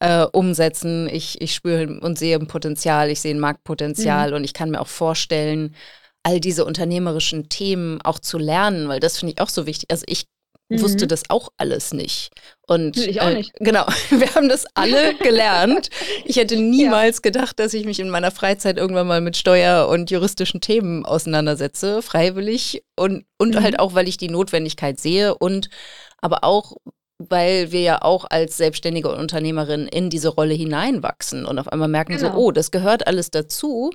äh, 0.00 0.24
umsetzen, 0.24 1.08
ich, 1.08 1.40
ich 1.40 1.54
spüre 1.54 2.00
und 2.00 2.18
sehe 2.18 2.36
ein 2.36 2.46
Potenzial, 2.46 3.10
ich 3.10 3.20
sehe 3.20 3.34
ein 3.34 3.40
Marktpotenzial 3.40 4.34
und 4.34 4.44
ich 4.44 4.54
kann 4.54 4.70
mir 4.70 4.80
auch 4.80 4.88
vorstellen, 4.88 5.74
all 6.22 6.40
diese 6.40 6.64
unternehmerischen 6.64 7.48
Themen 7.48 8.00
auch 8.02 8.18
zu 8.18 8.38
lernen, 8.38 8.88
weil 8.88 9.00
das 9.00 9.18
finde 9.18 9.34
ich 9.34 9.40
auch 9.40 9.48
so 9.48 9.66
wichtig. 9.66 9.90
Also 9.90 10.04
ich 10.08 10.26
Mhm. 10.70 10.82
wusste 10.82 11.06
das 11.06 11.22
auch 11.30 11.48
alles 11.56 11.94
nicht. 11.94 12.30
Und 12.66 12.96
ich 12.98 13.20
auch 13.22 13.28
äh, 13.28 13.34
nicht. 13.36 13.54
genau, 13.54 13.86
wir 14.10 14.34
haben 14.34 14.48
das 14.48 14.66
alle 14.74 15.14
gelernt. 15.14 15.88
Ich 16.24 16.36
hätte 16.36 16.56
niemals 16.60 17.22
gedacht, 17.22 17.58
dass 17.58 17.72
ich 17.74 17.86
mich 17.86 18.00
in 18.00 18.10
meiner 18.10 18.30
Freizeit 18.30 18.76
irgendwann 18.76 19.06
mal 19.06 19.20
mit 19.22 19.36
Steuer- 19.36 19.88
und 19.88 20.10
juristischen 20.10 20.60
Themen 20.60 21.06
auseinandersetze, 21.06 22.02
freiwillig 22.02 22.84
und, 22.96 23.24
und 23.38 23.54
Mhm. 23.54 23.62
halt 23.62 23.78
auch, 23.80 23.94
weil 23.94 24.08
ich 24.08 24.18
die 24.18 24.28
Notwendigkeit 24.28 25.00
sehe 25.00 25.34
und 25.34 25.70
aber 26.18 26.44
auch, 26.44 26.76
weil 27.18 27.72
wir 27.72 27.80
ja 27.80 28.02
auch 28.02 28.26
als 28.28 28.56
selbstständige 28.58 29.08
Unternehmerin 29.14 29.88
in 29.88 30.10
diese 30.10 30.28
Rolle 30.28 30.54
hineinwachsen 30.54 31.46
und 31.46 31.58
auf 31.58 31.68
einmal 31.72 31.88
merken 31.88 32.18
so, 32.18 32.26
Genau. 32.26 32.38
oh, 32.38 32.52
das 32.52 32.70
gehört 32.70 33.06
alles 33.06 33.30
dazu. 33.30 33.90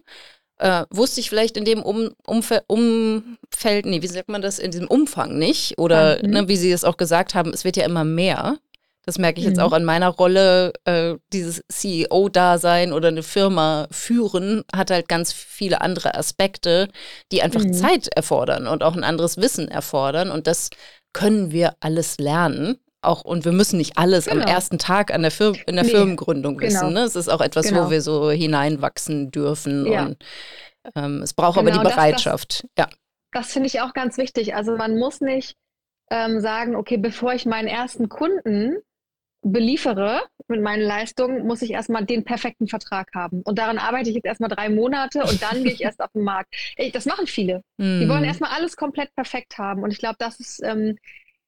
Äh, 0.63 0.85
wusste 0.91 1.19
ich 1.19 1.27
vielleicht 1.29 1.57
in 1.57 1.65
dem 1.65 1.83
um, 1.83 2.11
Umfe 2.25 2.63
Umfeld, 2.67 3.85
nee, 3.85 4.01
wie 4.01 4.07
sagt 4.07 4.29
man 4.29 4.41
das, 4.41 4.59
in 4.59 4.71
diesem 4.71 4.87
Umfang 4.87 5.37
nicht? 5.37 5.77
Oder 5.77 6.19
Mhm. 6.23 6.29
ne, 6.29 6.47
wie 6.47 6.55
Sie 6.55 6.71
es 6.71 6.85
auch 6.85 6.95
gesagt 6.95 7.35
haben, 7.35 7.51
es 7.53 7.65
wird 7.65 7.75
ja 7.75 7.83
immer 7.85 8.05
mehr. 8.05 8.57
Das 9.05 9.17
merke 9.17 9.41
ich 9.41 9.45
jetzt 9.45 9.57
Mhm. 9.57 9.63
auch 9.63 9.73
an 9.73 9.83
meiner 9.83 10.07
Rolle. 10.07 10.71
Äh, 10.85 11.15
dieses 11.33 11.61
CEO-Dasein 11.69 12.93
oder 12.93 13.09
eine 13.09 13.23
Firma 13.23 13.87
führen 13.91 14.63
hat 14.73 14.89
halt 14.91 15.09
ganz 15.09 15.33
viele 15.33 15.81
andere 15.81 16.15
Aspekte, 16.15 16.87
die 17.33 17.41
einfach 17.41 17.65
Mhm. 17.65 17.73
Zeit 17.73 18.07
erfordern 18.15 18.65
und 18.67 18.83
auch 18.83 18.95
ein 18.95 19.03
anderes 19.03 19.35
Wissen 19.35 19.67
erfordern. 19.67 20.31
Und 20.31 20.47
das 20.47 20.69
können 21.11 21.51
wir 21.51 21.75
alles 21.81 22.17
lernen. 22.19 22.77
Auch, 23.03 23.23
und 23.25 23.45
wir 23.45 23.51
müssen 23.51 23.77
nicht 23.77 23.97
alles 23.97 24.27
am 24.27 24.39
Genau. 24.39 24.49
ersten 24.51 24.79
Tag 24.79 25.13
an 25.13 25.21
der 25.21 25.31
Fir 25.31 25.53
in 25.67 25.75
der 25.75 25.83
Nee, 25.85 25.91
Firmengründung 25.91 26.57
genau. 26.57 26.71
wissen. 26.73 26.93
Ne? 26.93 27.01
Es 27.01 27.15
ist 27.15 27.29
auch 27.29 27.41
etwas, 27.41 27.67
Genau. 27.67 27.85
wo 27.87 27.89
wir 27.91 28.01
so 28.01 28.31
hineinwachsen 28.31 29.31
dürfen. 29.31 29.85
Ja. 29.85 30.05
Und 30.05 30.17
ähm, 30.95 31.21
es 31.21 31.33
braucht 31.33 31.57
aber 31.57 31.69
Genau, 31.71 31.79
die 31.79 31.83
das- 31.85 31.95
das- 31.95 32.03
Bereitschaft. 32.03 32.65
ja. 32.77 32.87
Das 33.31 33.51
finde 33.51 33.67
ich 33.67 33.81
auch 33.81 33.93
ganz 33.93 34.17
wichtig. 34.17 34.55
Also 34.55 34.75
man 34.77 34.97
muss 34.97 35.19
nicht 35.21 35.55
ähm, 36.11 36.39
sagen, 36.41 36.75
okay, 36.75 36.97
bevor 36.97 37.33
ich 37.33 37.45
meinen 37.45 37.67
ersten 37.67 38.07
Kunden 38.09 38.77
beliefere 39.41 40.21
mit 40.47 40.61
meinen 40.61 40.83
Leistungen, 40.83 41.45
muss 41.45 41.61
ich 41.61 41.71
erstmal 41.71 42.05
den 42.05 42.23
perfekten 42.23 42.67
Vertrag 42.67 43.07
haben. 43.15 43.41
Und 43.41 43.57
daran 43.59 43.77
arbeite 43.77 44.09
ich 44.09 44.15
jetzt 44.15 44.25
erstmal 44.25 44.49
drei 44.49 44.69
Monate 44.69 45.23
und 45.23 45.41
dann 45.41 45.63
gehe 45.63 45.73
ich 45.73 45.81
erst 45.81 46.01
auf 46.01 46.11
den 46.13 46.23
Markt. 46.23 46.53
Ey, 46.77 46.91
das 46.91 47.05
machen 47.05 47.27
viele. 47.27 47.61
Die 47.79 48.07
wollen 48.07 48.19
Hm. 48.19 48.23
erstmal 48.25 48.51
alles 48.51 48.77
komplett 48.77 49.13
perfekt 49.15 49.57
haben. 49.57 49.83
Und 49.83 49.91
ich 49.91 49.97
glaube, 49.97 50.15
das 50.19 50.39
ist, 50.39 50.61
ähm, 50.63 50.97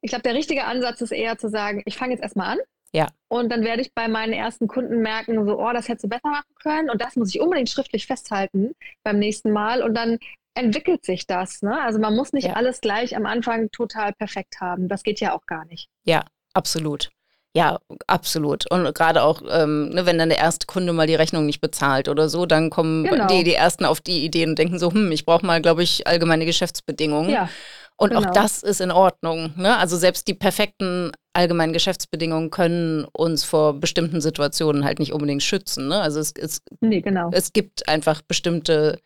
ich 0.06 0.12
glaube, 0.12 0.22
der 0.24 0.36
richtige 0.36 0.66
Ansatz 0.66 1.02
ist 1.02 1.12
eher 1.12 1.38
zu 1.38 1.50
sagen, 1.50 1.82
ich 1.86 1.98
fange 1.98 2.14
jetzt 2.14 2.22
erstmal 2.22 2.54
an. 2.54 2.60
Ja. 2.94 3.08
Und 3.28 3.52
dann 3.52 3.64
werde 3.66 3.82
ich 3.82 3.94
bei 3.94 4.08
meinen 4.08 4.32
ersten 4.34 4.68
Kunden 4.68 5.02
merken, 5.02 5.46
so, 5.46 5.60
oh, 5.60 5.74
das 5.74 5.88
hättest 5.90 6.06
du 6.06 6.10
besser 6.10 6.30
machen 6.30 6.54
können. 6.62 6.90
Und 6.92 7.02
das 7.02 7.16
muss 7.16 7.34
ich 7.34 7.42
unbedingt 7.42 7.70
schriftlich 7.70 8.06
festhalten 8.06 8.74
beim 9.04 9.18
nächsten 9.20 9.52
Mal. 9.52 9.82
Und 9.82 9.96
dann 9.96 10.20
entwickelt 10.54 11.04
sich 11.04 11.26
das. 11.28 11.62
Ne? 11.64 11.82
Also 11.82 12.00
man 12.00 12.16
muss 12.16 12.32
nicht 12.32 12.48
Ja. 12.48 12.54
alles 12.54 12.80
gleich 12.82 13.18
am 13.18 13.26
Anfang 13.26 13.70
total 13.72 14.14
perfekt 14.14 14.62
haben. 14.62 14.88
Das 14.88 15.04
geht 15.04 15.20
ja 15.20 15.34
auch 15.36 15.46
gar 15.48 15.66
nicht. 15.66 15.90
Ja, 16.06 16.24
absolut. 16.54 17.10
Ja, 17.54 17.80
absolut. 18.08 18.70
Und 18.70 18.94
gerade 18.94 19.24
auch, 19.24 19.42
ähm, 19.50 19.90
ne, 19.90 20.06
wenn 20.06 20.18
dann 20.18 20.28
der 20.30 20.38
erste 20.40 20.68
Kunde 20.68 20.92
mal 20.94 21.08
die 21.08 21.16
Rechnung 21.16 21.46
nicht 21.46 21.62
bezahlt 21.62 22.10
oder 22.10 22.28
so, 22.30 22.46
dann 22.46 22.70
kommen 22.70 23.06
Genau. 23.06 23.28
die, 23.28 23.46
die 23.46 23.54
Ersten 23.56 23.86
auf 23.86 24.02
die 24.02 24.26
Ideen 24.26 24.50
und 24.52 24.60
denken 24.60 24.78
so, 24.78 24.92
hm, 24.92 25.10
ich 25.12 25.26
brauche 25.26 25.46
mal, 25.46 25.62
glaube 25.62 25.82
ich, 25.82 26.06
allgemeine 26.06 26.46
Geschäftsbedingungen. 26.46 27.30
Ja, 27.30 27.50
und 27.98 28.14
auch 28.16 28.22
genau. 28.22 28.34
das 28.34 28.62
ist 28.62 28.82
in 28.82 28.92
Ordnung. 28.92 29.54
Ne? 29.56 29.78
Also 29.78 29.96
selbst 29.98 30.28
die 30.28 30.34
perfekten 30.34 31.12
allgemeinen 31.34 31.74
Geschäftsbedingungen 31.74 32.50
können 32.50 33.06
uns 33.14 33.44
vor 33.44 33.80
bestimmten 33.80 34.22
Situationen 34.22 34.84
halt 34.84 35.00
nicht 35.00 35.14
unbedingt 35.14 35.44
schützen. 35.44 35.88
Ne? 35.88 36.02
Also 36.02 36.20
es, 36.20 36.34
es 36.38 36.62
nee, 36.82 37.02
genau. 37.02 37.30
es 37.32 37.54
gibt 37.54 37.88
einfach 37.88 38.22
bestimmte 38.22 39.00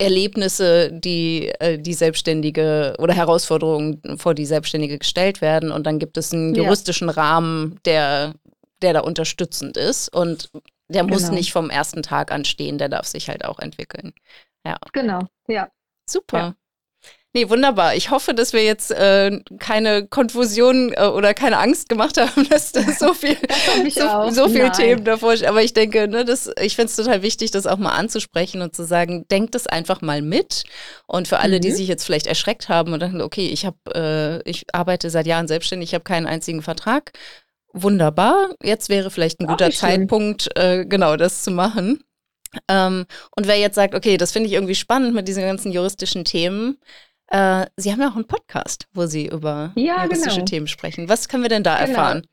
Erlebnisse, 0.00 0.90
die 0.92 1.48
äh, 1.60 1.78
die 1.78 1.92
Selbstständige 1.92 2.94
oder 2.98 3.14
Herausforderungen, 3.14 4.00
vor 4.16 4.34
die 4.34 4.46
Selbstständige 4.46 4.98
gestellt 4.98 5.40
werden. 5.40 5.70
Und 5.70 5.86
dann 5.86 5.98
gibt 5.98 6.16
es 6.16 6.32
einen 6.32 6.54
Ja. 6.54 6.62
juristischen 6.64 7.10
Rahmen, 7.10 7.78
der, 7.84 8.34
der 8.80 8.94
da 8.94 9.00
unterstützend 9.00 9.76
ist. 9.76 10.08
Und 10.08 10.50
der 10.88 11.04
muss 11.04 11.24
genau. 11.24 11.34
nicht 11.34 11.52
vom 11.52 11.68
ersten 11.68 12.02
Tag 12.02 12.32
an 12.32 12.44
stehen, 12.44 12.78
der 12.78 12.88
darf 12.88 13.06
sich 13.06 13.28
halt 13.28 13.44
auch 13.44 13.58
entwickeln. 13.58 14.12
Ja. 14.66 14.78
Genau, 14.92 15.20
ja. 15.48 15.68
Super. 16.08 16.38
Ja. 16.38 16.54
Nee, 17.32 17.48
wunderbar. 17.48 17.94
Ich 17.94 18.10
hoffe, 18.10 18.34
dass 18.34 18.52
wir 18.52 18.64
jetzt 18.64 18.90
äh, 18.90 19.40
keine 19.60 20.04
Konfusion 20.08 20.92
äh, 20.92 21.04
oder 21.04 21.32
keine 21.32 21.58
Angst 21.58 21.88
gemacht 21.88 22.16
haben, 22.16 22.48
dass 22.50 22.72
da 22.72 22.82
so 22.82 23.14
viel, 23.14 23.36
so, 23.88 24.30
so 24.30 24.48
viel 24.48 24.70
Themen 24.70 25.04
davor 25.04 25.34
Aber 25.46 25.62
ich 25.62 25.72
denke, 25.72 26.08
ne, 26.08 26.24
das, 26.24 26.50
ich 26.60 26.74
finde 26.74 26.90
es 26.90 26.96
total 26.96 27.22
wichtig, 27.22 27.52
das 27.52 27.68
auch 27.68 27.76
mal 27.76 27.92
anzusprechen 27.92 28.62
und 28.62 28.74
zu 28.74 28.84
sagen, 28.84 29.28
denkt 29.28 29.54
es 29.54 29.68
einfach 29.68 30.00
mal 30.00 30.22
mit. 30.22 30.64
Und 31.06 31.28
für 31.28 31.38
alle, 31.38 31.56
mhm. 31.56 31.60
die 31.60 31.70
sich 31.70 31.86
jetzt 31.86 32.04
vielleicht 32.04 32.26
erschreckt 32.26 32.68
haben 32.68 32.92
und 32.92 33.00
denken, 33.00 33.20
okay, 33.20 33.46
ich 33.46 33.64
habe, 33.64 33.78
äh, 34.44 34.50
ich 34.50 34.66
arbeite 34.72 35.08
seit 35.08 35.28
Jahren 35.28 35.46
selbstständig, 35.46 35.90
ich 35.90 35.94
habe 35.94 36.04
keinen 36.04 36.26
einzigen 36.26 36.62
Vertrag. 36.62 37.12
Wunderbar. 37.72 38.54
Jetzt 38.60 38.88
wäre 38.88 39.12
vielleicht 39.12 39.38
ein 39.38 39.46
guter 39.46 39.70
Zeitpunkt, 39.70 40.48
äh, 40.56 40.84
genau 40.84 41.16
das 41.16 41.44
zu 41.44 41.52
machen. 41.52 42.02
Ähm, 42.68 43.06
und 43.36 43.46
wer 43.46 43.56
jetzt 43.56 43.76
sagt, 43.76 43.94
okay, 43.94 44.16
das 44.16 44.32
finde 44.32 44.48
ich 44.48 44.54
irgendwie 44.54 44.74
spannend 44.74 45.14
mit 45.14 45.28
diesen 45.28 45.44
ganzen 45.44 45.70
juristischen 45.70 46.24
Themen, 46.24 46.78
äh, 47.30 47.66
Sie 47.76 47.92
haben 47.92 48.00
ja 48.00 48.10
auch 48.10 48.16
einen 48.16 48.26
Podcast, 48.26 48.88
wo 48.92 49.06
Sie 49.06 49.26
über 49.26 49.72
ja, 49.76 50.04
juristische 50.04 50.36
genau. 50.36 50.46
Themen 50.46 50.66
sprechen. 50.66 51.08
Was 51.08 51.28
können 51.28 51.42
wir 51.42 51.48
denn 51.48 51.62
da 51.62 51.76
genau. 51.76 51.88
erfahren? 51.88 52.26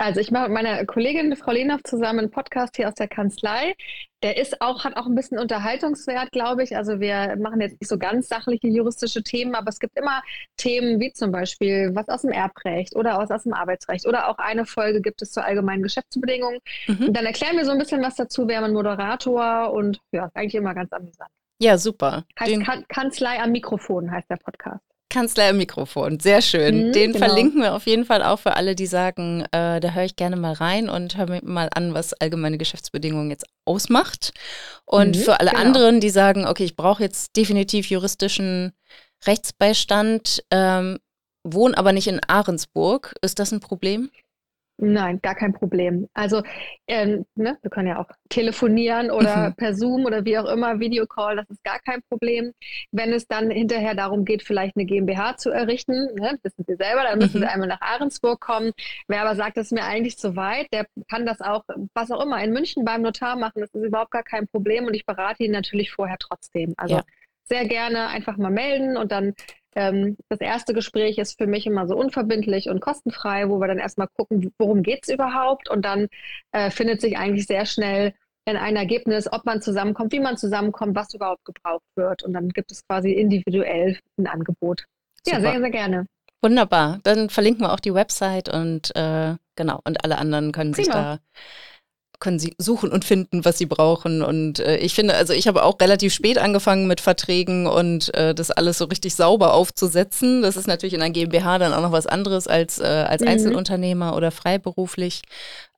Also 0.00 0.18
ich 0.18 0.30
mache 0.30 0.44
mit 0.44 0.54
meiner 0.54 0.86
Kollegin 0.86 1.36
Frau 1.36 1.52
Lehnhoff 1.52 1.82
zusammen 1.82 2.20
einen 2.20 2.30
Podcast 2.30 2.76
hier 2.76 2.88
aus 2.88 2.94
der 2.94 3.06
Kanzlei. 3.06 3.74
Der 4.22 4.38
ist 4.38 4.62
auch, 4.62 4.82
hat 4.84 4.96
auch 4.96 5.04
ein 5.04 5.14
bisschen 5.14 5.38
Unterhaltungswert, 5.38 6.32
glaube 6.32 6.62
ich. 6.62 6.74
Also 6.74 7.00
wir 7.00 7.36
machen 7.36 7.60
jetzt 7.60 7.78
nicht 7.78 7.88
so 7.90 7.98
ganz 7.98 8.28
sachliche 8.28 8.66
juristische 8.66 9.22
Themen, 9.22 9.54
aber 9.54 9.68
es 9.68 9.78
gibt 9.78 9.98
immer 9.98 10.22
Themen 10.56 11.00
wie 11.00 11.12
zum 11.12 11.32
Beispiel 11.32 11.90
was 11.94 12.08
aus 12.08 12.22
dem 12.22 12.32
Erbrecht 12.32 12.96
oder 12.96 13.20
aus, 13.20 13.30
aus 13.30 13.42
dem 13.42 13.52
Arbeitsrecht 13.52 14.06
oder 14.06 14.30
auch 14.30 14.38
eine 14.38 14.64
Folge 14.64 15.02
gibt 15.02 15.20
es 15.20 15.32
zur 15.32 15.44
allgemeinen 15.44 15.82
Geschäftsbedingungen. 15.82 16.60
Mhm. 16.86 17.08
Und 17.08 17.12
dann 17.14 17.26
erklären 17.26 17.58
wir 17.58 17.66
so 17.66 17.72
ein 17.72 17.78
bisschen 17.78 18.00
was 18.00 18.14
dazu, 18.14 18.42
haben 18.42 18.64
einen 18.64 18.72
Moderator 18.72 19.70
und 19.70 20.00
ja, 20.12 20.30
eigentlich 20.32 20.54
immer 20.54 20.72
ganz 20.72 20.90
amüsant. 20.94 21.30
Ja, 21.60 21.76
super. 21.78 22.24
Heißt 22.38 22.50
Den 22.50 22.64
kan 22.64 22.86
Kanzlei 22.88 23.40
am 23.40 23.52
Mikrofon 23.52 24.10
heißt 24.10 24.30
der 24.30 24.36
Podcast. 24.36 24.82
Kanzlei 25.10 25.50
am 25.50 25.56
Mikrofon, 25.56 26.20
sehr 26.20 26.40
schön. 26.40 26.88
Mhm, 26.88 26.92
Den 26.92 27.12
genau. 27.12 27.26
verlinken 27.26 27.60
wir 27.60 27.74
auf 27.74 27.86
jeden 27.86 28.04
Fall 28.04 28.22
auch 28.22 28.38
für 28.38 28.54
alle, 28.54 28.76
die 28.76 28.86
sagen, 28.86 29.44
äh, 29.50 29.80
da 29.80 29.90
höre 29.90 30.04
ich 30.04 30.14
gerne 30.14 30.36
mal 30.36 30.52
rein 30.52 30.88
und 30.88 31.18
höre 31.18 31.28
mir 31.28 31.40
mal 31.42 31.68
an, 31.74 31.94
was 31.94 32.14
allgemeine 32.14 32.58
Geschäftsbedingungen 32.58 33.28
jetzt 33.28 33.44
ausmacht. 33.64 34.32
Und 34.86 35.16
mhm, 35.16 35.20
für 35.20 35.40
alle 35.40 35.50
genau. 35.50 35.62
anderen, 35.62 36.00
die 36.00 36.10
sagen, 36.10 36.46
okay, 36.46 36.64
ich 36.64 36.76
brauche 36.76 37.02
jetzt 37.02 37.36
definitiv 37.36 37.90
juristischen 37.90 38.72
Rechtsbeistand, 39.26 40.44
ähm, 40.52 41.00
wohnen 41.42 41.74
aber 41.74 41.92
nicht 41.92 42.06
in 42.06 42.20
Ahrensburg, 42.26 43.14
ist 43.20 43.40
das 43.40 43.52
ein 43.52 43.60
Problem? 43.60 44.10
Nein, 44.82 45.20
gar 45.20 45.34
kein 45.34 45.52
Problem. 45.52 46.08
Also 46.14 46.42
ähm, 46.86 47.26
ne, 47.34 47.58
wir 47.60 47.70
können 47.70 47.88
ja 47.88 47.98
auch 48.00 48.08
telefonieren 48.30 49.10
oder 49.10 49.50
mhm. 49.50 49.54
per 49.54 49.74
Zoom 49.74 50.06
oder 50.06 50.24
wie 50.24 50.38
auch 50.38 50.46
immer, 50.46 50.80
Videocall, 50.80 51.36
das 51.36 51.50
ist 51.50 51.62
gar 51.62 51.78
kein 51.80 52.00
Problem. 52.08 52.52
Wenn 52.90 53.12
es 53.12 53.26
dann 53.26 53.50
hinterher 53.50 53.94
darum 53.94 54.24
geht, 54.24 54.42
vielleicht 54.42 54.76
eine 54.76 54.86
GmbH 54.86 55.36
zu 55.36 55.50
errichten, 55.50 56.14
ne, 56.14 56.38
wissen 56.42 56.64
Sie 56.66 56.76
selber, 56.76 57.02
dann 57.02 57.18
müssen 57.18 57.38
mhm. 57.38 57.42
Sie 57.42 57.50
einmal 57.50 57.68
nach 57.68 57.82
Ahrensburg 57.82 58.40
kommen. 58.40 58.72
Wer 59.06 59.20
aber 59.20 59.36
sagt, 59.36 59.58
das 59.58 59.66
ist 59.66 59.72
mir 59.72 59.84
eigentlich 59.84 60.16
zu 60.16 60.34
weit, 60.34 60.68
der 60.72 60.86
kann 61.10 61.26
das 61.26 61.42
auch, 61.42 61.64
was 61.92 62.10
auch 62.10 62.22
immer, 62.24 62.42
in 62.42 62.52
München 62.52 62.82
beim 62.82 63.02
Notar 63.02 63.36
machen. 63.36 63.60
Das 63.60 63.74
ist 63.74 63.84
überhaupt 63.84 64.12
gar 64.12 64.22
kein 64.22 64.48
Problem 64.48 64.86
und 64.86 64.94
ich 64.94 65.04
berate 65.04 65.44
ihn 65.44 65.52
natürlich 65.52 65.90
vorher 65.90 66.16
trotzdem. 66.18 66.72
Also 66.78 66.96
ja. 66.96 67.02
sehr 67.44 67.66
gerne 67.68 68.08
einfach 68.08 68.38
mal 68.38 68.50
melden 68.50 68.96
und 68.96 69.12
dann 69.12 69.34
ähm, 69.76 70.16
das 70.28 70.40
erste 70.40 70.74
Gespräch 70.74 71.18
ist 71.18 71.38
für 71.38 71.46
mich 71.46 71.66
immer 71.66 71.86
so 71.86 71.96
unverbindlich 71.96 72.68
und 72.68 72.80
kostenfrei, 72.80 73.48
wo 73.48 73.60
wir 73.60 73.68
dann 73.68 73.78
erstmal 73.78 74.08
gucken, 74.16 74.52
worum 74.58 74.82
geht 74.82 75.00
es 75.04 75.14
überhaupt. 75.14 75.70
Und 75.70 75.84
dann 75.84 76.08
äh, 76.52 76.70
findet 76.70 77.00
sich 77.00 77.16
eigentlich 77.18 77.46
sehr 77.46 77.66
schnell 77.66 78.14
in 78.46 78.56
ein 78.56 78.76
Ergebnis, 78.76 79.32
ob 79.32 79.44
man 79.44 79.62
zusammenkommt, 79.62 80.12
wie 80.12 80.20
man 80.20 80.36
zusammenkommt, 80.36 80.96
was 80.96 81.14
überhaupt 81.14 81.44
gebraucht 81.44 81.84
wird. 81.94 82.22
Und 82.22 82.32
dann 82.32 82.48
gibt 82.48 82.72
es 82.72 82.86
quasi 82.86 83.12
individuell 83.12 83.98
ein 84.18 84.26
Angebot. 84.26 84.84
Super. 85.24 85.38
Ja, 85.38 85.52
sehr, 85.52 85.60
sehr 85.60 85.70
gerne. 85.70 86.06
Wunderbar. 86.42 87.00
Dann 87.02 87.28
verlinken 87.28 87.64
wir 87.64 87.72
auch 87.72 87.80
die 87.80 87.94
Website 87.94 88.48
und 88.48 88.94
äh, 88.96 89.36
genau, 89.56 89.80
und 89.84 90.02
alle 90.02 90.18
anderen 90.18 90.52
können 90.52 90.72
Prima. 90.72 90.84
sich 90.84 90.92
da 90.92 91.18
können 92.20 92.38
sie 92.38 92.54
suchen 92.58 92.92
und 92.92 93.04
finden, 93.04 93.44
was 93.44 93.58
sie 93.58 93.66
brauchen. 93.66 94.22
Und 94.22 94.60
äh, 94.60 94.76
ich 94.76 94.94
finde, 94.94 95.14
also 95.14 95.32
ich 95.32 95.48
habe 95.48 95.64
auch 95.64 95.80
relativ 95.80 96.12
spät 96.12 96.38
angefangen 96.38 96.86
mit 96.86 97.00
Verträgen 97.00 97.66
und 97.66 98.14
äh, 98.14 98.34
das 98.34 98.50
alles 98.50 98.78
so 98.78 98.84
richtig 98.84 99.14
sauber 99.14 99.54
aufzusetzen. 99.54 100.42
Das 100.42 100.56
ist 100.56 100.68
natürlich 100.68 100.94
in 100.94 101.02
einer 101.02 101.12
GmbH 101.12 101.58
dann 101.58 101.72
auch 101.72 101.80
noch 101.80 101.92
was 101.92 102.06
anderes 102.06 102.46
als, 102.46 102.78
äh, 102.78 102.84
als 102.84 103.22
mhm. 103.22 103.28
Einzelunternehmer 103.28 104.14
oder 104.14 104.30
freiberuflich. 104.30 105.22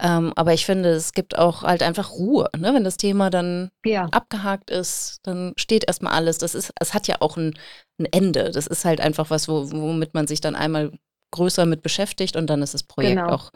Ähm, 0.00 0.32
aber 0.36 0.52
ich 0.52 0.66
finde, 0.66 0.90
es 0.90 1.12
gibt 1.12 1.38
auch 1.38 1.62
halt 1.62 1.82
einfach 1.82 2.10
Ruhe. 2.10 2.50
Ne? 2.58 2.74
Wenn 2.74 2.84
das 2.84 2.96
Thema 2.96 3.30
dann 3.30 3.70
ja. 3.84 4.08
abgehakt 4.10 4.70
ist, 4.70 5.20
dann 5.22 5.52
steht 5.56 5.84
erstmal 5.84 6.12
alles. 6.12 6.38
Das 6.38 6.54
ist, 6.54 6.72
es 6.80 6.92
hat 6.92 7.06
ja 7.06 7.16
auch 7.20 7.36
ein, 7.36 7.54
ein 7.98 8.06
Ende. 8.06 8.50
Das 8.50 8.66
ist 8.66 8.84
halt 8.84 9.00
einfach 9.00 9.30
was, 9.30 9.48
wo, 9.48 9.70
womit 9.70 10.12
man 10.12 10.26
sich 10.26 10.40
dann 10.40 10.56
einmal 10.56 10.90
größer 11.30 11.66
mit 11.66 11.82
beschäftigt 11.82 12.36
und 12.36 12.48
dann 12.48 12.62
ist 12.62 12.74
das 12.74 12.82
Projekt 12.82 13.16
genau. 13.16 13.32
auch 13.32 13.52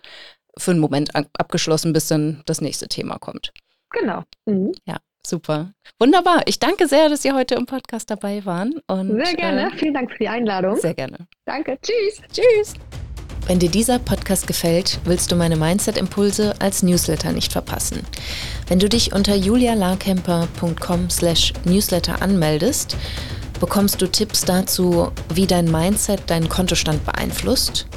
für 0.58 0.70
einen 0.70 0.80
Moment 0.80 1.10
abgeschlossen, 1.14 1.92
bis 1.92 2.08
dann 2.08 2.42
das 2.46 2.60
nächste 2.60 2.88
Thema 2.88 3.18
kommt. 3.18 3.52
Genau. 3.90 4.22
Mhm. 4.46 4.72
Ja, 4.84 4.96
super. 5.26 5.72
Wunderbar. 5.98 6.42
Ich 6.46 6.58
danke 6.58 6.88
sehr, 6.88 7.08
dass 7.08 7.22
Sie 7.22 7.32
heute 7.32 7.54
im 7.54 7.66
Podcast 7.66 8.10
dabei 8.10 8.44
waren. 8.44 8.80
Und, 8.86 9.24
sehr 9.24 9.34
gerne. 9.34 9.68
Äh, 9.68 9.76
Vielen 9.76 9.94
Dank 9.94 10.10
für 10.10 10.18
die 10.18 10.28
Einladung. 10.28 10.76
Sehr 10.76 10.94
gerne. 10.94 11.26
Danke. 11.44 11.78
Tschüss. 11.82 12.20
Tschüss. 12.32 12.74
Wenn 13.46 13.60
dir 13.60 13.70
dieser 13.70 14.00
Podcast 14.00 14.48
gefällt, 14.48 14.98
willst 15.04 15.30
du 15.30 15.36
meine 15.36 15.56
Mindset-Impulse 15.56 16.54
als 16.58 16.82
Newsletter 16.82 17.30
nicht 17.30 17.52
verpassen. 17.52 18.02
Wenn 18.66 18.80
du 18.80 18.88
dich 18.88 19.12
unter 19.12 19.36
julialarkemper.com 19.36 21.10
slash 21.10 21.52
newsletter 21.64 22.20
anmeldest, 22.20 22.96
bekommst 23.60 24.02
du 24.02 24.08
Tipps 24.08 24.44
dazu, 24.44 25.12
wie 25.32 25.46
dein 25.46 25.70
Mindset 25.70 26.28
deinen 26.28 26.48
Kontostand 26.48 27.04
beeinflusst– 27.04 27.86